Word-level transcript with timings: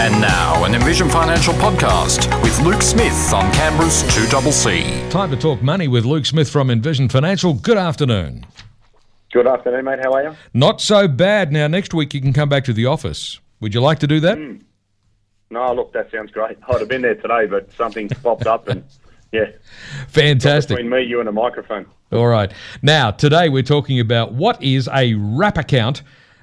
And 0.00 0.18
now, 0.18 0.64
an 0.64 0.74
Envision 0.74 1.10
Financial 1.10 1.52
podcast 1.52 2.42
with 2.42 2.58
Luke 2.60 2.80
Smith 2.80 3.34
on 3.34 3.52
Canberra's 3.52 4.02
2CC. 4.04 5.10
Time 5.10 5.30
to 5.30 5.36
talk 5.36 5.60
money 5.60 5.88
with 5.88 6.06
Luke 6.06 6.24
Smith 6.24 6.48
from 6.48 6.70
Envision 6.70 7.10
Financial. 7.10 7.52
Good 7.52 7.76
afternoon. 7.76 8.46
Good 9.30 9.46
afternoon, 9.46 9.84
mate. 9.84 9.98
How 10.02 10.14
are 10.14 10.22
you? 10.22 10.36
Not 10.54 10.80
so 10.80 11.06
bad. 11.06 11.52
Now, 11.52 11.66
next 11.66 11.92
week 11.92 12.14
you 12.14 12.22
can 12.22 12.32
come 12.32 12.48
back 12.48 12.64
to 12.64 12.72
the 12.72 12.86
office. 12.86 13.40
Would 13.60 13.74
you 13.74 13.82
like 13.82 13.98
to 13.98 14.06
do 14.06 14.20
that? 14.20 14.38
Hmm. 14.38 14.56
No, 15.50 15.70
look, 15.74 15.92
that 15.92 16.10
sounds 16.10 16.30
great. 16.30 16.56
I'd 16.70 16.80
have 16.80 16.88
been 16.88 17.02
there 17.02 17.16
today, 17.16 17.44
but 17.44 17.70
something 17.74 18.08
popped 18.08 18.46
up 18.46 18.68
and, 18.68 18.82
yeah, 19.32 19.50
Fantastic. 20.08 20.78
between 20.78 20.90
me, 20.90 21.02
you, 21.02 21.20
and 21.20 21.28
a 21.28 21.32
microphone. 21.32 21.84
All 22.10 22.26
right. 22.26 22.50
Now, 22.80 23.10
today 23.10 23.50
we're 23.50 23.62
talking 23.62 24.00
about 24.00 24.32
what 24.32 24.62
is 24.62 24.88
a 24.94 25.12
wrap 25.12 25.58
account 25.58 26.00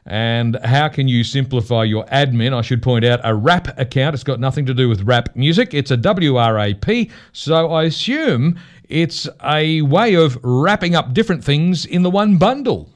and 0.07 0.57
how 0.63 0.87
can 0.87 1.07
you 1.07 1.23
simplify 1.23 1.83
your 1.83 2.05
admin. 2.05 2.53
I 2.53 2.61
should 2.61 2.81
point 2.81 3.03
out 3.03 3.19
a 3.23 3.35
wrap 3.35 3.77
account. 3.77 4.13
It's 4.13 4.23
got 4.23 4.39
nothing 4.39 4.65
to 4.65 4.73
do 4.73 4.87
with 4.87 5.01
rap 5.01 5.35
music. 5.35 5.73
It's 5.73 5.91
a 5.91 5.97
WRAP. 5.97 7.11
So 7.33 7.71
I 7.71 7.83
assume 7.83 8.57
it's 8.87 9.27
a 9.43 9.81
way 9.81 10.15
of 10.15 10.39
wrapping 10.43 10.95
up 10.95 11.13
different 11.13 11.43
things 11.43 11.85
in 11.85 12.03
the 12.03 12.09
one 12.09 12.37
bundle. 12.37 12.89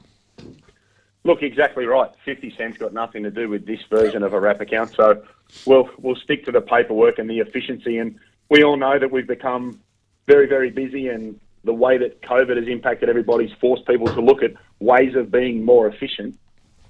Look, 1.24 1.42
exactly 1.42 1.84
right. 1.84 2.10
50 2.24 2.54
Cent's 2.56 2.78
got 2.78 2.92
nothing 2.92 3.22
to 3.22 3.30
do 3.30 3.48
with 3.48 3.66
this 3.66 3.80
version 3.90 4.22
of 4.22 4.32
a 4.32 4.40
wrap 4.40 4.60
account. 4.60 4.94
So 4.96 5.22
we'll, 5.66 5.88
we'll 5.98 6.16
stick 6.16 6.44
to 6.46 6.52
the 6.52 6.62
paperwork 6.62 7.18
and 7.18 7.28
the 7.28 7.38
efficiency. 7.38 7.98
And 7.98 8.18
we 8.48 8.64
all 8.64 8.76
know 8.76 8.98
that 8.98 9.10
we've 9.10 9.26
become 9.26 9.80
very, 10.26 10.46
very 10.46 10.70
busy 10.70 11.08
and 11.08 11.38
the 11.64 11.72
way 11.72 11.98
that 11.98 12.22
COVID 12.22 12.56
has 12.56 12.66
impacted 12.66 13.08
everybody's 13.08 13.52
forced 13.60 13.86
people 13.86 14.08
to 14.08 14.20
look 14.20 14.42
at 14.42 14.52
ways 14.80 15.14
of 15.14 15.30
being 15.30 15.64
more 15.64 15.86
efficient. 15.86 16.36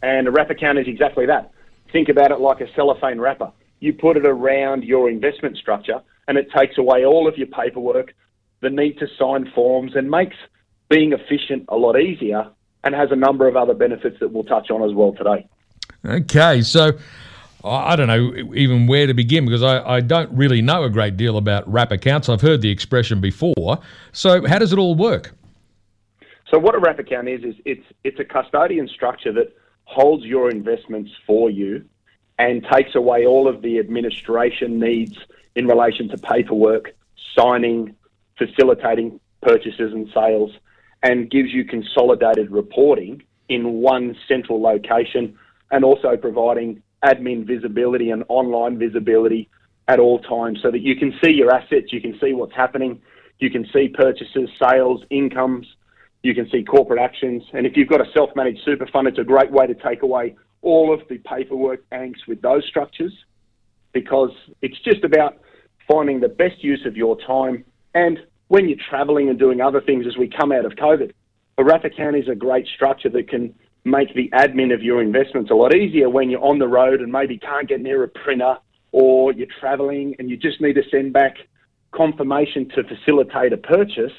And 0.02 0.26
a 0.26 0.30
wrap 0.30 0.50
account 0.50 0.78
is 0.78 0.86
exactly 0.88 1.26
that. 1.26 1.52
Think 1.92 2.08
about 2.08 2.30
it 2.30 2.40
like 2.40 2.60
a 2.60 2.72
cellophane 2.74 3.20
wrapper. 3.20 3.52
You 3.80 3.92
put 3.92 4.16
it 4.16 4.26
around 4.26 4.84
your 4.84 5.08
investment 5.08 5.56
structure 5.56 6.00
and 6.28 6.38
it 6.38 6.48
takes 6.56 6.78
away 6.78 7.04
all 7.04 7.28
of 7.28 7.36
your 7.36 7.48
paperwork, 7.48 8.14
the 8.60 8.70
need 8.70 8.98
to 8.98 9.06
sign 9.18 9.50
forms, 9.54 9.92
and 9.94 10.10
makes 10.10 10.36
being 10.88 11.12
efficient 11.12 11.64
a 11.68 11.76
lot 11.76 11.98
easier 11.98 12.48
and 12.84 12.94
has 12.94 13.10
a 13.10 13.16
number 13.16 13.48
of 13.48 13.56
other 13.56 13.74
benefits 13.74 14.18
that 14.20 14.32
we'll 14.32 14.44
touch 14.44 14.70
on 14.70 14.82
as 14.88 14.94
well 14.94 15.12
today. 15.12 15.48
Okay, 16.04 16.62
so 16.62 16.92
I 17.64 17.94
don't 17.96 18.08
know 18.08 18.54
even 18.54 18.86
where 18.86 19.06
to 19.06 19.14
begin 19.14 19.44
because 19.44 19.62
I, 19.62 19.96
I 19.96 20.00
don't 20.00 20.30
really 20.32 20.62
know 20.62 20.82
a 20.84 20.90
great 20.90 21.16
deal 21.16 21.36
about 21.36 21.70
wrap 21.70 21.92
accounts. 21.92 22.28
I've 22.28 22.40
heard 22.40 22.60
the 22.60 22.70
expression 22.70 23.20
before. 23.20 23.78
So, 24.12 24.46
how 24.46 24.58
does 24.58 24.72
it 24.72 24.78
all 24.78 24.94
work? 24.96 25.32
So 26.50 26.58
what 26.58 26.74
a 26.74 26.78
wrap 26.78 26.98
account 26.98 27.28
is 27.28 27.42
is 27.44 27.54
it's 27.64 27.84
it's 28.04 28.20
a 28.20 28.24
custodian 28.24 28.86
structure 28.86 29.32
that 29.32 29.54
holds 29.92 30.24
your 30.24 30.50
investments 30.50 31.10
for 31.26 31.50
you 31.50 31.84
and 32.38 32.66
takes 32.72 32.94
away 32.94 33.26
all 33.26 33.46
of 33.46 33.62
the 33.62 33.78
administration 33.78 34.80
needs 34.80 35.16
in 35.54 35.66
relation 35.66 36.08
to 36.08 36.16
paperwork, 36.18 36.94
signing, 37.38 37.94
facilitating 38.38 39.20
purchases 39.42 39.92
and 39.92 40.08
sales, 40.14 40.50
and 41.02 41.30
gives 41.30 41.52
you 41.52 41.64
consolidated 41.64 42.50
reporting 42.50 43.22
in 43.48 43.74
one 43.74 44.16
central 44.26 44.60
location 44.60 45.36
and 45.70 45.84
also 45.84 46.16
providing 46.16 46.82
admin 47.04 47.44
visibility 47.44 48.10
and 48.10 48.24
online 48.28 48.78
visibility 48.78 49.48
at 49.88 49.98
all 49.98 50.18
times 50.20 50.60
so 50.62 50.70
that 50.70 50.80
you 50.80 50.96
can 50.96 51.12
see 51.22 51.32
your 51.32 51.52
assets, 51.52 51.92
you 51.92 52.00
can 52.00 52.18
see 52.20 52.32
what's 52.32 52.54
happening, 52.54 53.00
you 53.40 53.50
can 53.50 53.66
see 53.72 53.88
purchases, 53.88 54.48
sales, 54.62 55.02
incomes, 55.10 55.66
you 56.22 56.34
can 56.34 56.48
see 56.50 56.62
corporate 56.62 57.00
actions. 57.00 57.42
And 57.52 57.66
if 57.66 57.76
you've 57.76 57.88
got 57.88 58.00
a 58.00 58.10
self 58.12 58.30
managed 58.36 58.60
super 58.64 58.86
fund, 58.86 59.08
it's 59.08 59.18
a 59.18 59.24
great 59.24 59.50
way 59.50 59.66
to 59.66 59.74
take 59.74 60.02
away 60.02 60.36
all 60.62 60.92
of 60.94 61.00
the 61.08 61.18
paperwork 61.18 61.88
angst 61.90 62.26
with 62.28 62.40
those 62.40 62.64
structures 62.66 63.12
because 63.92 64.30
it's 64.62 64.78
just 64.80 65.04
about 65.04 65.38
finding 65.88 66.20
the 66.20 66.28
best 66.28 66.62
use 66.62 66.86
of 66.86 66.96
your 66.96 67.18
time. 67.26 67.64
And 67.94 68.18
when 68.48 68.68
you're 68.68 68.78
traveling 68.88 69.28
and 69.28 69.38
doing 69.38 69.60
other 69.60 69.80
things 69.80 70.06
as 70.06 70.16
we 70.16 70.28
come 70.28 70.52
out 70.52 70.64
of 70.64 70.72
COVID, 70.72 71.12
a 71.58 71.64
wrap 71.64 71.84
account 71.84 72.16
is 72.16 72.28
a 72.28 72.34
great 72.34 72.66
structure 72.74 73.08
that 73.10 73.28
can 73.28 73.54
make 73.84 74.14
the 74.14 74.30
admin 74.30 74.72
of 74.72 74.82
your 74.82 75.02
investments 75.02 75.50
a 75.50 75.54
lot 75.54 75.74
easier 75.74 76.08
when 76.08 76.30
you're 76.30 76.44
on 76.44 76.58
the 76.58 76.68
road 76.68 77.00
and 77.00 77.10
maybe 77.10 77.36
can't 77.38 77.68
get 77.68 77.80
near 77.80 78.04
a 78.04 78.08
printer 78.08 78.56
or 78.92 79.32
you're 79.32 79.48
traveling 79.58 80.14
and 80.18 80.30
you 80.30 80.36
just 80.36 80.60
need 80.60 80.74
to 80.74 80.82
send 80.90 81.12
back 81.12 81.36
confirmation 81.90 82.68
to 82.70 82.82
facilitate 82.84 83.52
a 83.52 83.56
purchase. 83.56 84.12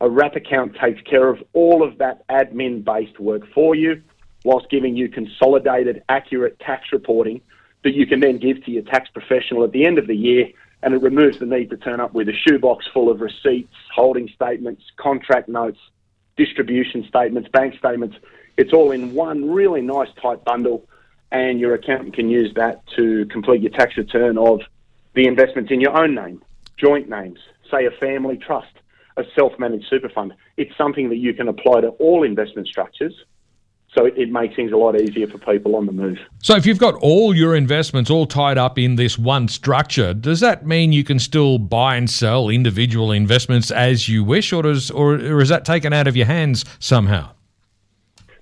A 0.00 0.10
wrap 0.10 0.36
account 0.36 0.76
takes 0.76 1.00
care 1.02 1.28
of 1.28 1.42
all 1.54 1.82
of 1.82 1.98
that 1.98 2.26
admin 2.28 2.84
based 2.84 3.18
work 3.18 3.42
for 3.54 3.74
you 3.74 4.02
whilst 4.44 4.68
giving 4.70 4.96
you 4.96 5.08
consolidated, 5.08 6.02
accurate 6.08 6.58
tax 6.60 6.92
reporting 6.92 7.40
that 7.82 7.94
you 7.94 8.06
can 8.06 8.20
then 8.20 8.38
give 8.38 8.62
to 8.64 8.70
your 8.70 8.82
tax 8.82 9.08
professional 9.10 9.64
at 9.64 9.72
the 9.72 9.86
end 9.86 9.98
of 9.98 10.06
the 10.06 10.14
year. 10.14 10.48
And 10.82 10.94
it 10.94 11.02
removes 11.02 11.38
the 11.38 11.46
need 11.46 11.70
to 11.70 11.76
turn 11.76 12.00
up 12.00 12.12
with 12.12 12.28
a 12.28 12.32
shoebox 12.32 12.86
full 12.92 13.10
of 13.10 13.20
receipts, 13.20 13.72
holding 13.94 14.28
statements, 14.28 14.82
contract 14.96 15.48
notes, 15.48 15.78
distribution 16.36 17.04
statements, 17.08 17.48
bank 17.48 17.74
statements. 17.78 18.16
It's 18.56 18.72
all 18.72 18.90
in 18.92 19.14
one 19.14 19.50
really 19.50 19.80
nice 19.80 20.08
tight 20.20 20.44
bundle, 20.44 20.86
and 21.32 21.58
your 21.58 21.74
accountant 21.74 22.14
can 22.14 22.28
use 22.28 22.52
that 22.54 22.86
to 22.96 23.26
complete 23.26 23.62
your 23.62 23.72
tax 23.72 23.96
return 23.96 24.36
of 24.36 24.60
the 25.14 25.26
investments 25.26 25.72
in 25.72 25.80
your 25.80 25.96
own 25.96 26.14
name, 26.14 26.42
joint 26.76 27.08
names, 27.08 27.40
say 27.70 27.86
a 27.86 27.90
family 27.90 28.36
trust, 28.36 28.72
a 29.16 29.24
self 29.34 29.52
managed 29.58 29.86
super 29.88 30.08
fund. 30.08 30.34
It's 30.56 30.76
something 30.76 31.08
that 31.08 31.16
you 31.16 31.34
can 31.34 31.48
apply 31.48 31.82
to 31.82 31.88
all 31.88 32.22
investment 32.22 32.68
structures. 32.68 33.14
So 33.92 34.04
it, 34.04 34.18
it 34.18 34.30
makes 34.30 34.54
things 34.54 34.72
a 34.72 34.76
lot 34.76 35.00
easier 35.00 35.26
for 35.26 35.38
people 35.38 35.74
on 35.74 35.86
the 35.86 35.92
move. 35.92 36.18
So, 36.42 36.54
if 36.54 36.66
you've 36.66 36.78
got 36.78 36.94
all 36.96 37.34
your 37.34 37.56
investments 37.56 38.10
all 38.10 38.26
tied 38.26 38.58
up 38.58 38.78
in 38.78 38.96
this 38.96 39.18
one 39.18 39.48
structure, 39.48 40.12
does 40.12 40.40
that 40.40 40.66
mean 40.66 40.92
you 40.92 41.02
can 41.02 41.18
still 41.18 41.58
buy 41.58 41.96
and 41.96 42.10
sell 42.10 42.50
individual 42.50 43.10
investments 43.10 43.70
as 43.70 44.06
you 44.06 44.22
wish, 44.22 44.52
or, 44.52 44.62
does, 44.62 44.90
or, 44.90 45.14
or 45.14 45.40
is 45.40 45.48
that 45.48 45.64
taken 45.64 45.94
out 45.94 46.06
of 46.06 46.14
your 46.14 46.26
hands 46.26 46.64
somehow? 46.78 47.30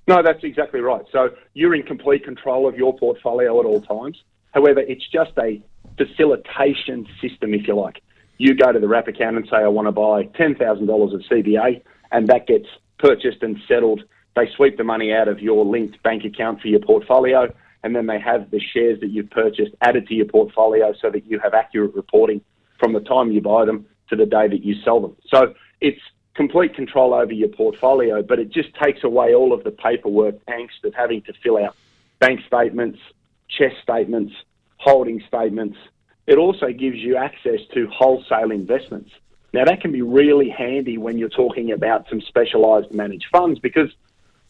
No, 0.07 0.21
that's 0.21 0.43
exactly 0.43 0.81
right. 0.81 1.05
So 1.11 1.29
you're 1.53 1.73
in 1.73 1.83
complete 1.83 2.25
control 2.25 2.67
of 2.67 2.75
your 2.75 2.95
portfolio 2.97 3.59
at 3.59 3.65
all 3.65 3.81
times. 3.81 4.21
However, 4.51 4.81
it's 4.81 5.07
just 5.07 5.31
a 5.39 5.61
facilitation 5.97 7.07
system, 7.21 7.53
if 7.53 7.67
you 7.67 7.75
like. 7.75 8.01
You 8.37 8.53
go 8.55 8.71
to 8.71 8.79
the 8.79 8.87
wrap 8.87 9.07
account 9.07 9.37
and 9.37 9.47
say, 9.49 9.57
I 9.57 9.67
want 9.67 9.87
to 9.87 9.91
buy 9.91 10.23
$10,000 10.37 11.13
of 11.13 11.21
CBA, 11.21 11.81
and 12.11 12.27
that 12.27 12.47
gets 12.47 12.67
purchased 12.99 13.41
and 13.43 13.57
settled. 13.67 14.03
They 14.35 14.49
sweep 14.55 14.77
the 14.77 14.83
money 14.83 15.13
out 15.13 15.27
of 15.27 15.39
your 15.39 15.65
linked 15.65 16.01
bank 16.03 16.25
account 16.25 16.61
for 16.61 16.67
your 16.67 16.81
portfolio, 16.81 17.53
and 17.83 17.95
then 17.95 18.07
they 18.07 18.19
have 18.19 18.51
the 18.51 18.59
shares 18.59 18.99
that 18.99 19.07
you've 19.07 19.29
purchased 19.29 19.73
added 19.81 20.07
to 20.07 20.13
your 20.13 20.25
portfolio 20.25 20.93
so 21.01 21.09
that 21.11 21.25
you 21.25 21.39
have 21.39 21.53
accurate 21.53 21.93
reporting 21.95 22.41
from 22.79 22.93
the 22.93 22.99
time 22.99 23.31
you 23.31 23.41
buy 23.41 23.63
them 23.65 23.85
to 24.09 24.15
the 24.15 24.25
day 24.25 24.47
that 24.47 24.63
you 24.63 24.75
sell 24.83 24.99
them. 24.99 25.15
So 25.33 25.53
it's 25.81 26.01
complete 26.35 26.75
control 26.75 27.13
over 27.13 27.31
your 27.31 27.49
portfolio, 27.49 28.21
but 28.21 28.39
it 28.39 28.49
just 28.49 28.73
takes 28.75 29.03
away 29.03 29.33
all 29.33 29.53
of 29.53 29.63
the 29.63 29.71
paperwork 29.71 30.45
angst 30.47 30.83
of 30.83 30.93
having 30.93 31.21
to 31.23 31.33
fill 31.41 31.57
out 31.57 31.75
bank 32.19 32.41
statements, 32.45 32.99
CHESS 33.47 33.73
statements, 33.81 34.33
holding 34.77 35.21
statements. 35.27 35.77
It 36.27 36.37
also 36.37 36.67
gives 36.71 36.97
you 36.97 37.17
access 37.17 37.59
to 37.73 37.87
wholesale 37.87 38.51
investments. 38.51 39.11
Now, 39.53 39.65
that 39.65 39.81
can 39.81 39.91
be 39.91 40.01
really 40.01 40.49
handy 40.49 40.97
when 40.97 41.17
you're 41.17 41.29
talking 41.29 41.71
about 41.71 42.09
some 42.09 42.19
specialized 42.21 42.91
managed 42.93 43.27
funds 43.31 43.59
because 43.59 43.89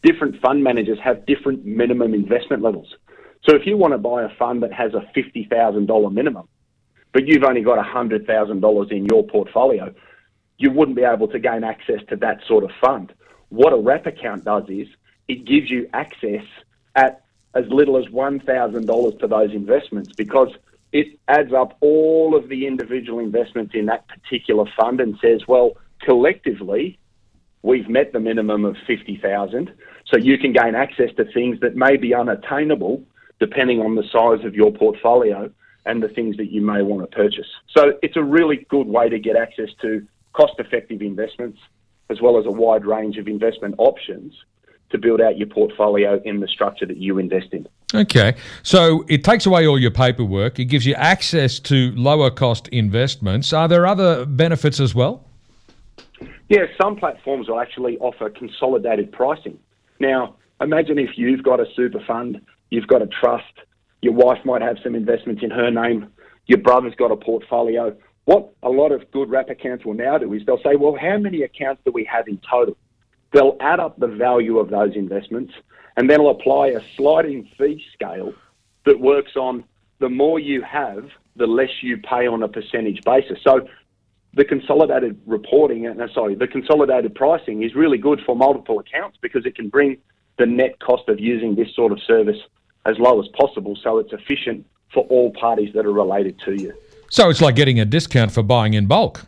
different 0.02 0.40
fund 0.40 0.64
managers 0.64 0.98
have 1.02 1.26
different 1.26 1.64
minimum 1.64 2.14
investment 2.14 2.62
levels. 2.62 2.94
So, 3.48 3.54
if 3.54 3.66
you 3.66 3.76
want 3.76 3.92
to 3.92 3.98
buy 3.98 4.22
a 4.22 4.28
fund 4.36 4.62
that 4.62 4.72
has 4.72 4.94
a 4.94 5.06
$50,000 5.16 6.12
minimum, 6.12 6.48
but 7.12 7.26
you've 7.26 7.44
only 7.44 7.62
got 7.62 7.78
$100,000 7.84 8.92
in 8.92 9.04
your 9.04 9.26
portfolio, 9.26 9.94
you 10.58 10.70
wouldn't 10.70 10.96
be 10.96 11.04
able 11.04 11.28
to 11.28 11.38
gain 11.38 11.62
access 11.62 12.00
to 12.08 12.16
that 12.16 12.40
sort 12.48 12.64
of 12.64 12.70
fund. 12.80 13.12
What 13.50 13.72
a 13.72 13.76
wrap 13.76 14.06
account 14.06 14.44
does 14.44 14.64
is 14.68 14.88
it 15.28 15.44
gives 15.44 15.70
you 15.70 15.88
access 15.92 16.44
at 16.94 17.22
as 17.54 17.64
little 17.68 17.96
as 17.96 18.06
$1,000 18.06 19.18
to 19.20 19.26
those 19.26 19.52
investments 19.52 20.12
because 20.16 20.50
it 20.96 21.18
adds 21.28 21.52
up 21.52 21.76
all 21.82 22.34
of 22.34 22.48
the 22.48 22.66
individual 22.66 23.18
investments 23.18 23.74
in 23.74 23.84
that 23.84 24.06
particular 24.08 24.64
fund 24.80 24.98
and 24.98 25.14
says, 25.20 25.42
well, 25.46 25.72
collectively, 26.02 26.98
we've 27.62 27.86
met 27.86 28.14
the 28.14 28.20
minimum 28.20 28.64
of 28.64 28.76
50,000. 28.86 29.70
So 30.06 30.16
you 30.16 30.38
can 30.38 30.54
gain 30.54 30.74
access 30.74 31.10
to 31.18 31.30
things 31.34 31.60
that 31.60 31.76
may 31.76 31.98
be 31.98 32.14
unattainable 32.14 33.02
depending 33.38 33.80
on 33.80 33.94
the 33.94 34.04
size 34.04 34.46
of 34.46 34.54
your 34.54 34.72
portfolio 34.72 35.50
and 35.84 36.02
the 36.02 36.08
things 36.08 36.38
that 36.38 36.50
you 36.50 36.62
may 36.62 36.80
want 36.80 37.02
to 37.02 37.14
purchase. 37.14 37.46
So 37.76 37.92
it's 38.00 38.16
a 38.16 38.22
really 38.22 38.66
good 38.70 38.86
way 38.86 39.10
to 39.10 39.18
get 39.18 39.36
access 39.36 39.68
to 39.82 40.06
cost 40.32 40.54
effective 40.58 41.02
investments 41.02 41.58
as 42.08 42.22
well 42.22 42.38
as 42.38 42.46
a 42.46 42.50
wide 42.50 42.86
range 42.86 43.18
of 43.18 43.28
investment 43.28 43.74
options 43.76 44.32
to 44.90 44.96
build 44.96 45.20
out 45.20 45.36
your 45.36 45.48
portfolio 45.48 46.22
in 46.24 46.40
the 46.40 46.48
structure 46.48 46.86
that 46.86 46.96
you 46.96 47.18
invest 47.18 47.48
in. 47.52 47.68
Okay. 47.94 48.34
So 48.62 49.04
it 49.08 49.22
takes 49.22 49.46
away 49.46 49.66
all 49.66 49.78
your 49.78 49.92
paperwork, 49.92 50.58
it 50.58 50.64
gives 50.66 50.84
you 50.86 50.94
access 50.94 51.58
to 51.60 51.92
lower 51.92 52.30
cost 52.30 52.68
investments. 52.68 53.52
Are 53.52 53.68
there 53.68 53.86
other 53.86 54.26
benefits 54.26 54.80
as 54.80 54.94
well? 54.94 55.24
Yeah, 56.48 56.66
some 56.80 56.96
platforms 56.96 57.48
will 57.48 57.60
actually 57.60 57.98
offer 57.98 58.30
consolidated 58.30 59.12
pricing. 59.12 59.58
Now, 59.98 60.36
imagine 60.60 60.98
if 60.98 61.10
you've 61.16 61.42
got 61.42 61.60
a 61.60 61.66
super 61.74 62.00
fund, 62.06 62.40
you've 62.70 62.86
got 62.86 63.02
a 63.02 63.06
trust, 63.06 63.44
Your 64.02 64.12
wife 64.12 64.44
might 64.44 64.62
have 64.62 64.76
some 64.84 64.94
investments 64.94 65.42
in 65.42 65.50
her 65.50 65.70
name. 65.70 66.08
Your 66.46 66.58
brother's 66.58 66.94
got 66.94 67.10
a 67.10 67.16
portfolio. 67.16 67.96
What 68.26 68.52
a 68.62 68.68
lot 68.68 68.92
of 68.92 69.10
good 69.10 69.30
wrap 69.30 69.50
accounts 69.50 69.84
will 69.84 69.94
now 69.94 70.18
do 70.18 70.32
is 70.32 70.42
they'll 70.46 70.62
say, 70.62 70.76
well, 70.76 70.96
how 71.00 71.18
many 71.18 71.42
accounts 71.42 71.82
do 71.84 71.92
we 71.92 72.04
have 72.04 72.28
in 72.28 72.40
total? 72.48 72.76
They'll 73.32 73.56
add 73.60 73.80
up 73.80 73.98
the 73.98 74.06
value 74.06 74.58
of 74.58 74.70
those 74.70 74.94
investments 74.94 75.52
and 75.96 76.08
then 76.08 76.18
they'll 76.18 76.30
apply 76.30 76.68
a 76.68 76.80
sliding 76.96 77.48
fee 77.58 77.84
scale 77.92 78.32
that 78.84 79.00
works 79.00 79.36
on 79.36 79.64
the 79.98 80.08
more 80.08 80.38
you 80.38 80.62
have, 80.62 81.08
the 81.36 81.46
less 81.46 81.70
you 81.82 81.96
pay 81.96 82.26
on 82.26 82.42
a 82.42 82.48
percentage 82.48 83.02
basis. 83.04 83.38
So 83.42 83.66
the 84.34 84.44
consolidated 84.44 85.20
reporting, 85.26 85.86
uh, 85.86 86.06
sorry, 86.12 86.34
the 86.34 86.46
consolidated 86.46 87.14
pricing 87.14 87.62
is 87.62 87.74
really 87.74 87.98
good 87.98 88.20
for 88.24 88.36
multiple 88.36 88.78
accounts 88.78 89.18
because 89.20 89.46
it 89.46 89.56
can 89.56 89.68
bring 89.68 89.96
the 90.38 90.46
net 90.46 90.78
cost 90.80 91.08
of 91.08 91.18
using 91.18 91.54
this 91.54 91.74
sort 91.74 91.92
of 91.92 92.00
service 92.02 92.36
as 92.84 92.98
low 92.98 93.20
as 93.20 93.28
possible 93.28 93.76
so 93.82 93.98
it's 93.98 94.12
efficient 94.12 94.64
for 94.92 95.04
all 95.04 95.32
parties 95.32 95.72
that 95.74 95.86
are 95.86 95.92
related 95.92 96.38
to 96.44 96.54
you. 96.54 96.72
So 97.08 97.30
it's 97.30 97.40
like 97.40 97.56
getting 97.56 97.80
a 97.80 97.84
discount 97.84 98.32
for 98.32 98.42
buying 98.42 98.74
in 98.74 98.86
bulk. 98.86 99.24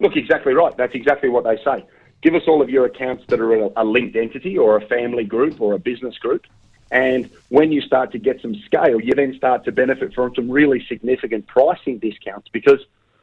Look, 0.00 0.16
exactly 0.16 0.54
right. 0.54 0.76
That's 0.76 0.94
exactly 0.94 1.28
what 1.28 1.44
they 1.44 1.56
say. 1.64 1.84
Give 2.22 2.34
us 2.34 2.42
all 2.46 2.60
of 2.60 2.68
your 2.68 2.84
accounts 2.84 3.24
that 3.28 3.40
are 3.40 3.54
a, 3.54 3.70
a 3.76 3.84
linked 3.84 4.16
entity 4.16 4.58
or 4.58 4.76
a 4.76 4.86
family 4.86 5.24
group 5.24 5.60
or 5.60 5.74
a 5.74 5.78
business 5.78 6.18
group. 6.18 6.46
And 6.90 7.30
when 7.48 7.70
you 7.70 7.80
start 7.80 8.12
to 8.12 8.18
get 8.18 8.40
some 8.42 8.54
scale, 8.66 9.00
you 9.00 9.14
then 9.14 9.34
start 9.36 9.64
to 9.64 9.72
benefit 9.72 10.12
from 10.12 10.34
some 10.34 10.50
really 10.50 10.84
significant 10.86 11.46
pricing 11.46 11.98
discounts 11.98 12.48
because 12.48 12.80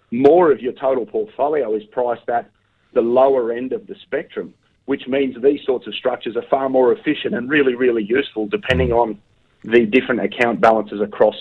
more 0.10 0.52
of 0.52 0.62
your 0.62 0.72
total 0.74 1.06
portfolio 1.06 1.76
is 1.76 1.84
priced 1.86 2.30
at 2.30 2.50
the 2.94 3.02
lower 3.02 3.52
end 3.52 3.74
of 3.74 3.86
the 3.88 3.96
spectrum, 3.96 4.54
which 4.86 5.08
means 5.08 5.40
these 5.42 5.64
sorts 5.66 5.86
of 5.86 5.94
structures 5.96 6.38
are 6.38 6.44
far 6.44 6.70
more 6.70 6.94
efficient 6.94 7.36
and 7.36 7.50
really, 7.50 7.76
really 7.76 8.04
useful 8.04 8.48
depending 8.48 8.94
on 8.94 9.20
the 9.64 9.86
different 9.86 10.22
account 10.22 10.62
balances 10.62 11.02
across 11.02 11.36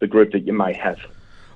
the 0.00 0.06
group 0.06 0.32
that 0.32 0.40
you 0.40 0.52
may 0.52 0.74
have. 0.74 0.98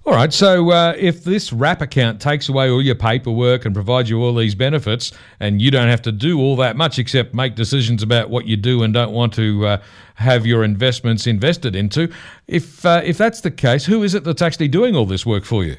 All 0.04 0.14
right. 0.14 0.32
So 0.32 0.70
uh, 0.72 0.94
if 0.99 1.22
this 1.22 1.52
wrap 1.52 1.81
account 1.81 2.20
takes 2.20 2.49
away 2.49 2.69
all 2.69 2.82
your 2.82 2.96
paperwork 2.96 3.64
and 3.64 3.72
provides 3.72 4.10
you 4.10 4.20
all 4.20 4.34
these 4.34 4.56
benefits, 4.56 5.12
and 5.38 5.62
you 5.62 5.70
don't 5.70 5.88
have 5.88 6.02
to 6.02 6.12
do 6.12 6.40
all 6.40 6.56
that 6.56 6.76
much 6.76 6.99
except 6.99 7.34
make 7.34 7.54
decisions 7.54 8.02
about 8.02 8.28
what 8.28 8.46
you 8.46 8.56
do 8.56 8.82
and 8.82 8.93
don't 8.93 9.12
want 9.12 9.32
to 9.34 9.64
uh, 9.64 9.82
have 10.16 10.44
your 10.44 10.64
investments 10.64 11.28
invested 11.28 11.76
into, 11.76 12.12
if 12.49 12.84
uh, 12.84 13.00
if 13.04 13.16
that's 13.16 13.43
the 13.43 13.50
case, 13.50 13.84
who 13.84 14.02
is 14.02 14.14
it 14.14 14.25
that's 14.25 14.43
actually 14.43 14.69
doing 14.69 14.96
all 14.96 15.06
this 15.06 15.25
work 15.25 15.44
for 15.44 15.64
you? 15.64 15.76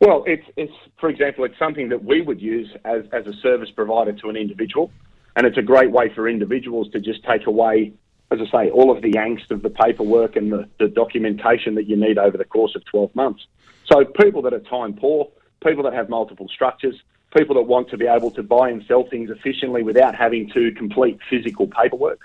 Well, 0.00 0.22
it's 0.26 0.46
it's 0.56 0.72
for 1.00 1.08
example, 1.08 1.44
it's 1.44 1.58
something 1.58 1.88
that 1.88 2.04
we 2.04 2.22
would 2.22 2.40
use 2.40 2.70
as 2.84 3.02
as 3.12 3.26
a 3.26 3.32
service 3.42 3.70
provider 3.70 4.12
to 4.12 4.28
an 4.28 4.36
individual, 4.36 4.92
and 5.34 5.44
it's 5.44 5.58
a 5.58 5.62
great 5.62 5.90
way 5.90 6.08
for 6.14 6.28
individuals 6.28 6.88
to 6.92 7.00
just 7.00 7.24
take 7.24 7.48
away 7.48 7.92
as 8.30 8.38
I 8.40 8.50
say, 8.50 8.70
all 8.70 8.90
of 8.94 9.02
the 9.02 9.12
angst 9.12 9.50
of 9.50 9.62
the 9.62 9.70
paperwork 9.70 10.36
and 10.36 10.52
the, 10.52 10.68
the 10.78 10.88
documentation 10.88 11.74
that 11.74 11.88
you 11.88 11.96
need 11.96 12.18
over 12.18 12.36
the 12.36 12.44
course 12.44 12.76
of 12.76 12.84
12 12.84 13.14
months. 13.14 13.46
So 13.86 14.04
people 14.04 14.42
that 14.42 14.54
are 14.54 14.60
time 14.60 14.94
poor, 14.94 15.28
people 15.64 15.82
that 15.84 15.92
have 15.92 16.08
multiple 16.08 16.48
structures, 16.48 16.94
people 17.36 17.56
that 17.56 17.62
want 17.62 17.90
to 17.90 17.96
be 17.96 18.06
able 18.06 18.30
to 18.32 18.42
buy 18.42 18.70
and 18.70 18.84
sell 18.86 19.04
things 19.04 19.30
efficiently 19.30 19.82
without 19.82 20.14
having 20.14 20.48
to 20.50 20.72
complete 20.72 21.18
physical 21.28 21.66
paperwork. 21.66 22.20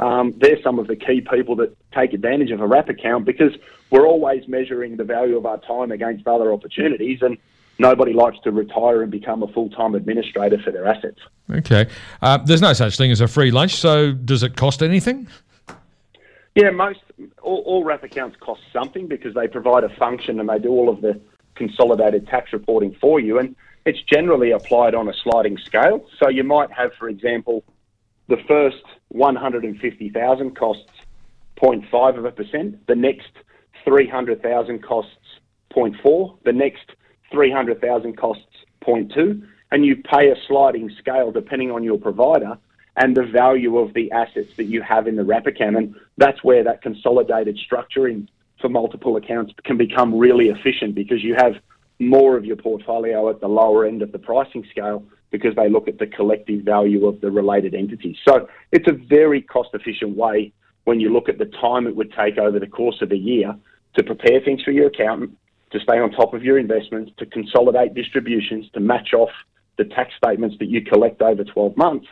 Um, 0.00 0.34
they're 0.38 0.60
some 0.62 0.80
of 0.80 0.88
the 0.88 0.96
key 0.96 1.20
people 1.20 1.54
that 1.56 1.76
take 1.92 2.12
advantage 2.12 2.50
of 2.50 2.60
a 2.60 2.66
wrap 2.66 2.88
account 2.88 3.24
because 3.24 3.52
we're 3.90 4.06
always 4.06 4.48
measuring 4.48 4.96
the 4.96 5.04
value 5.04 5.36
of 5.36 5.46
our 5.46 5.58
time 5.58 5.92
against 5.92 6.26
other 6.26 6.52
opportunities 6.52 7.22
and 7.22 7.38
nobody 7.78 8.12
likes 8.12 8.38
to 8.40 8.50
retire 8.50 9.02
and 9.02 9.10
become 9.10 9.42
a 9.42 9.48
full-time 9.48 9.94
administrator 9.94 10.58
for 10.58 10.72
their 10.72 10.86
assets. 10.86 11.18
Okay. 11.50 11.86
Uh, 12.22 12.38
there's 12.38 12.60
no 12.60 12.72
such 12.72 12.96
thing 12.96 13.10
as 13.10 13.20
a 13.20 13.28
free 13.28 13.50
lunch, 13.50 13.76
so 13.76 14.12
does 14.12 14.42
it 14.42 14.56
cost 14.56 14.82
anything? 14.82 15.28
Yeah, 16.54 16.70
most 16.70 17.00
all, 17.42 17.62
all 17.66 17.84
wrap 17.84 18.04
accounts 18.04 18.36
cost 18.40 18.60
something 18.72 19.08
because 19.08 19.34
they 19.34 19.48
provide 19.48 19.82
a 19.82 19.88
function 19.96 20.38
and 20.38 20.48
they 20.48 20.58
do 20.58 20.70
all 20.70 20.88
of 20.88 21.00
the 21.00 21.20
consolidated 21.56 22.26
tax 22.28 22.52
reporting 22.52 22.96
for 23.00 23.18
you, 23.18 23.38
and 23.38 23.56
it's 23.86 24.00
generally 24.02 24.52
applied 24.52 24.94
on 24.94 25.08
a 25.08 25.12
sliding 25.22 25.58
scale. 25.58 26.06
So 26.18 26.28
you 26.28 26.44
might 26.44 26.70
have, 26.72 26.92
for 26.98 27.08
example, 27.08 27.64
the 28.28 28.36
first 28.48 28.82
150,000 29.08 30.56
costs 30.56 30.90
0.5 31.60 32.18
of 32.18 32.24
a 32.24 32.30
percent, 32.30 32.86
the 32.86 32.94
next 32.94 33.30
300,000 33.84 34.82
costs 34.82 35.12
0.4, 35.74 36.38
the 36.44 36.52
next 36.52 36.92
300,000 37.32 38.16
costs 38.16 38.42
0.2, 38.86 39.42
and 39.72 39.84
you 39.84 39.96
pay 39.96 40.30
a 40.30 40.36
sliding 40.46 40.90
scale 40.98 41.30
depending 41.32 41.70
on 41.70 41.82
your 41.82 41.98
provider 41.98 42.56
and 42.96 43.16
the 43.16 43.24
value 43.24 43.78
of 43.78 43.92
the 43.94 44.10
assets 44.12 44.54
that 44.56 44.64
you 44.64 44.82
have 44.82 45.06
in 45.06 45.16
the 45.16 45.42
account. 45.46 45.76
And 45.76 45.94
that's 46.16 46.42
where 46.44 46.62
that 46.64 46.82
consolidated 46.82 47.58
structuring 47.58 48.28
for 48.60 48.68
multiple 48.68 49.16
accounts 49.16 49.52
can 49.64 49.76
become 49.76 50.16
really 50.16 50.48
efficient 50.48 50.94
because 50.94 51.22
you 51.22 51.34
have 51.34 51.54
more 51.98 52.36
of 52.36 52.44
your 52.44 52.56
portfolio 52.56 53.28
at 53.30 53.40
the 53.40 53.48
lower 53.48 53.84
end 53.84 54.02
of 54.02 54.12
the 54.12 54.18
pricing 54.18 54.64
scale 54.70 55.04
because 55.30 55.54
they 55.56 55.68
look 55.68 55.88
at 55.88 55.98
the 55.98 56.06
collective 56.06 56.64
value 56.64 57.06
of 57.06 57.20
the 57.20 57.30
related 57.30 57.74
entities. 57.74 58.16
So 58.26 58.48
it's 58.70 58.88
a 58.88 58.92
very 58.92 59.42
cost 59.42 59.70
efficient 59.74 60.16
way 60.16 60.52
when 60.84 61.00
you 61.00 61.12
look 61.12 61.28
at 61.28 61.38
the 61.38 61.46
time 61.46 61.86
it 61.86 61.96
would 61.96 62.12
take 62.12 62.38
over 62.38 62.60
the 62.60 62.66
course 62.66 63.02
of 63.02 63.10
a 63.10 63.16
year 63.16 63.56
to 63.96 64.02
prepare 64.02 64.40
things 64.40 64.62
for 64.62 64.70
your 64.70 64.86
accountant, 64.86 65.36
to 65.70 65.80
stay 65.80 65.98
on 65.98 66.10
top 66.12 66.34
of 66.34 66.44
your 66.44 66.58
investments, 66.58 67.10
to 67.16 67.26
consolidate 67.26 67.94
distributions, 67.94 68.66
to 68.74 68.80
match 68.80 69.12
off 69.12 69.30
the 69.76 69.84
tax 69.84 70.12
statements 70.16 70.56
that 70.58 70.68
you 70.68 70.82
collect 70.82 71.20
over 71.20 71.42
12 71.42 71.76
months 71.76 72.06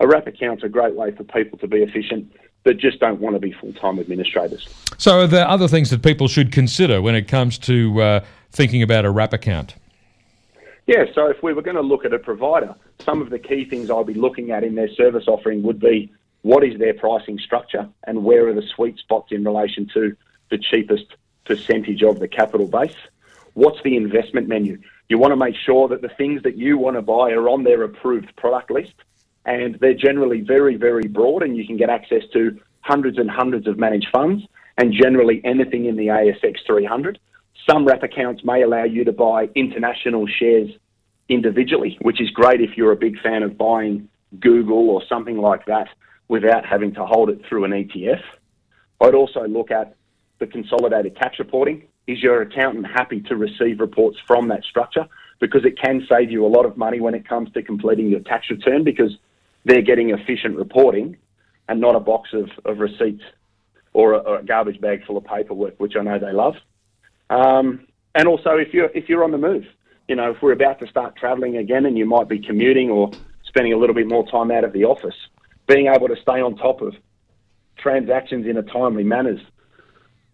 a 0.00 0.06
wrap 0.06 0.26
account's 0.26 0.62
a 0.62 0.68
great 0.68 0.94
way 0.94 1.10
for 1.12 1.24
people 1.24 1.58
to 1.58 1.68
be 1.68 1.82
efficient 1.82 2.32
that 2.64 2.78
just 2.78 2.98
don't 2.98 3.20
want 3.20 3.36
to 3.36 3.40
be 3.40 3.52
full 3.52 3.72
time 3.74 3.98
administrators. 3.98 4.68
So, 4.98 5.20
are 5.20 5.26
there 5.26 5.46
other 5.46 5.68
things 5.68 5.90
that 5.90 6.02
people 6.02 6.28
should 6.28 6.50
consider 6.50 7.00
when 7.00 7.14
it 7.14 7.28
comes 7.28 7.58
to 7.58 8.00
uh, 8.00 8.24
thinking 8.50 8.82
about 8.82 9.04
a 9.04 9.10
wrap 9.10 9.32
account? 9.32 9.74
Yeah, 10.86 11.06
so 11.14 11.30
if 11.30 11.42
we 11.42 11.54
were 11.54 11.62
going 11.62 11.76
to 11.76 11.82
look 11.82 12.04
at 12.04 12.12
a 12.12 12.18
provider, 12.18 12.74
some 12.98 13.22
of 13.22 13.30
the 13.30 13.38
key 13.38 13.64
things 13.64 13.90
I'd 13.90 14.06
be 14.06 14.14
looking 14.14 14.50
at 14.50 14.64
in 14.64 14.74
their 14.74 14.92
service 14.92 15.24
offering 15.26 15.62
would 15.62 15.80
be 15.80 16.12
what 16.42 16.62
is 16.62 16.78
their 16.78 16.92
pricing 16.92 17.38
structure 17.38 17.88
and 18.06 18.22
where 18.22 18.46
are 18.48 18.52
the 18.52 18.66
sweet 18.74 18.98
spots 18.98 19.32
in 19.32 19.44
relation 19.44 19.88
to 19.94 20.14
the 20.50 20.58
cheapest 20.58 21.06
percentage 21.46 22.02
of 22.02 22.18
the 22.18 22.28
capital 22.28 22.66
base? 22.66 22.96
What's 23.54 23.82
the 23.82 23.96
investment 23.96 24.46
menu? 24.46 24.78
You 25.08 25.16
want 25.16 25.32
to 25.32 25.36
make 25.36 25.56
sure 25.56 25.88
that 25.88 26.02
the 26.02 26.08
things 26.08 26.42
that 26.42 26.58
you 26.58 26.76
want 26.76 26.96
to 26.96 27.02
buy 27.02 27.30
are 27.30 27.48
on 27.48 27.64
their 27.64 27.82
approved 27.82 28.36
product 28.36 28.70
list 28.70 28.92
and 29.44 29.78
they're 29.80 29.94
generally 29.94 30.40
very, 30.40 30.76
very 30.76 31.06
broad, 31.06 31.42
and 31.42 31.56
you 31.56 31.66
can 31.66 31.76
get 31.76 31.90
access 31.90 32.22
to 32.32 32.58
hundreds 32.80 33.18
and 33.18 33.30
hundreds 33.30 33.66
of 33.66 33.78
managed 33.78 34.08
funds, 34.12 34.42
and 34.78 34.92
generally 34.92 35.40
anything 35.44 35.86
in 35.86 35.96
the 35.96 36.08
ASX 36.08 36.56
300. 36.66 37.18
Some 37.68 37.86
wrap 37.86 38.02
accounts 38.02 38.44
may 38.44 38.62
allow 38.62 38.84
you 38.84 39.04
to 39.04 39.12
buy 39.12 39.48
international 39.54 40.26
shares 40.26 40.70
individually, 41.28 41.96
which 42.02 42.20
is 42.20 42.30
great 42.30 42.60
if 42.60 42.76
you're 42.76 42.92
a 42.92 42.96
big 42.96 43.18
fan 43.20 43.42
of 43.42 43.56
buying 43.56 44.08
Google 44.40 44.90
or 44.90 45.02
something 45.08 45.38
like 45.38 45.66
that 45.66 45.88
without 46.28 46.64
having 46.66 46.94
to 46.94 47.06
hold 47.06 47.30
it 47.30 47.40
through 47.48 47.64
an 47.64 47.70
ETF. 47.70 48.20
I'd 49.00 49.14
also 49.14 49.46
look 49.46 49.70
at 49.70 49.96
the 50.38 50.46
consolidated 50.46 51.16
tax 51.16 51.38
reporting. 51.38 51.84
Is 52.06 52.22
your 52.22 52.42
accountant 52.42 52.86
happy 52.86 53.20
to 53.22 53.36
receive 53.36 53.80
reports 53.80 54.18
from 54.26 54.48
that 54.48 54.64
structure? 54.64 55.06
Because 55.40 55.64
it 55.64 55.78
can 55.80 56.06
save 56.08 56.30
you 56.30 56.44
a 56.44 56.48
lot 56.48 56.66
of 56.66 56.76
money 56.76 57.00
when 57.00 57.14
it 57.14 57.26
comes 57.28 57.50
to 57.52 57.62
completing 57.62 58.08
your 58.08 58.20
tax 58.20 58.50
return 58.50 58.84
because 58.84 59.16
they're 59.64 59.82
getting 59.82 60.10
efficient 60.10 60.56
reporting 60.56 61.16
and 61.68 61.80
not 61.80 61.94
a 61.94 62.00
box 62.00 62.30
of, 62.32 62.50
of 62.64 62.78
receipts 62.78 63.22
or 63.92 64.12
a, 64.12 64.18
or 64.18 64.38
a 64.38 64.44
garbage 64.44 64.80
bag 64.80 65.04
full 65.06 65.16
of 65.16 65.24
paperwork, 65.24 65.74
which 65.78 65.94
I 65.98 66.02
know 66.02 66.18
they 66.18 66.32
love. 66.32 66.54
Um, 67.30 67.86
and 68.14 68.28
also, 68.28 68.50
if 68.50 68.72
you're 68.72 68.90
if 68.94 69.08
you're 69.08 69.24
on 69.24 69.30
the 69.30 69.38
move, 69.38 69.64
you 70.08 70.16
know, 70.16 70.30
if 70.32 70.42
we're 70.42 70.52
about 70.52 70.80
to 70.80 70.86
start 70.86 71.16
travelling 71.16 71.56
again, 71.56 71.86
and 71.86 71.96
you 71.96 72.06
might 72.06 72.28
be 72.28 72.38
commuting 72.38 72.90
or 72.90 73.10
spending 73.44 73.72
a 73.72 73.78
little 73.78 73.94
bit 73.94 74.08
more 74.08 74.26
time 74.30 74.50
out 74.50 74.64
of 74.64 74.72
the 74.72 74.84
office, 74.84 75.14
being 75.66 75.88
able 75.88 76.08
to 76.08 76.16
stay 76.20 76.40
on 76.40 76.56
top 76.56 76.80
of 76.80 76.94
transactions 77.78 78.46
in 78.46 78.56
a 78.56 78.62
timely 78.62 79.04
manner 79.04 79.32
is 79.32 79.40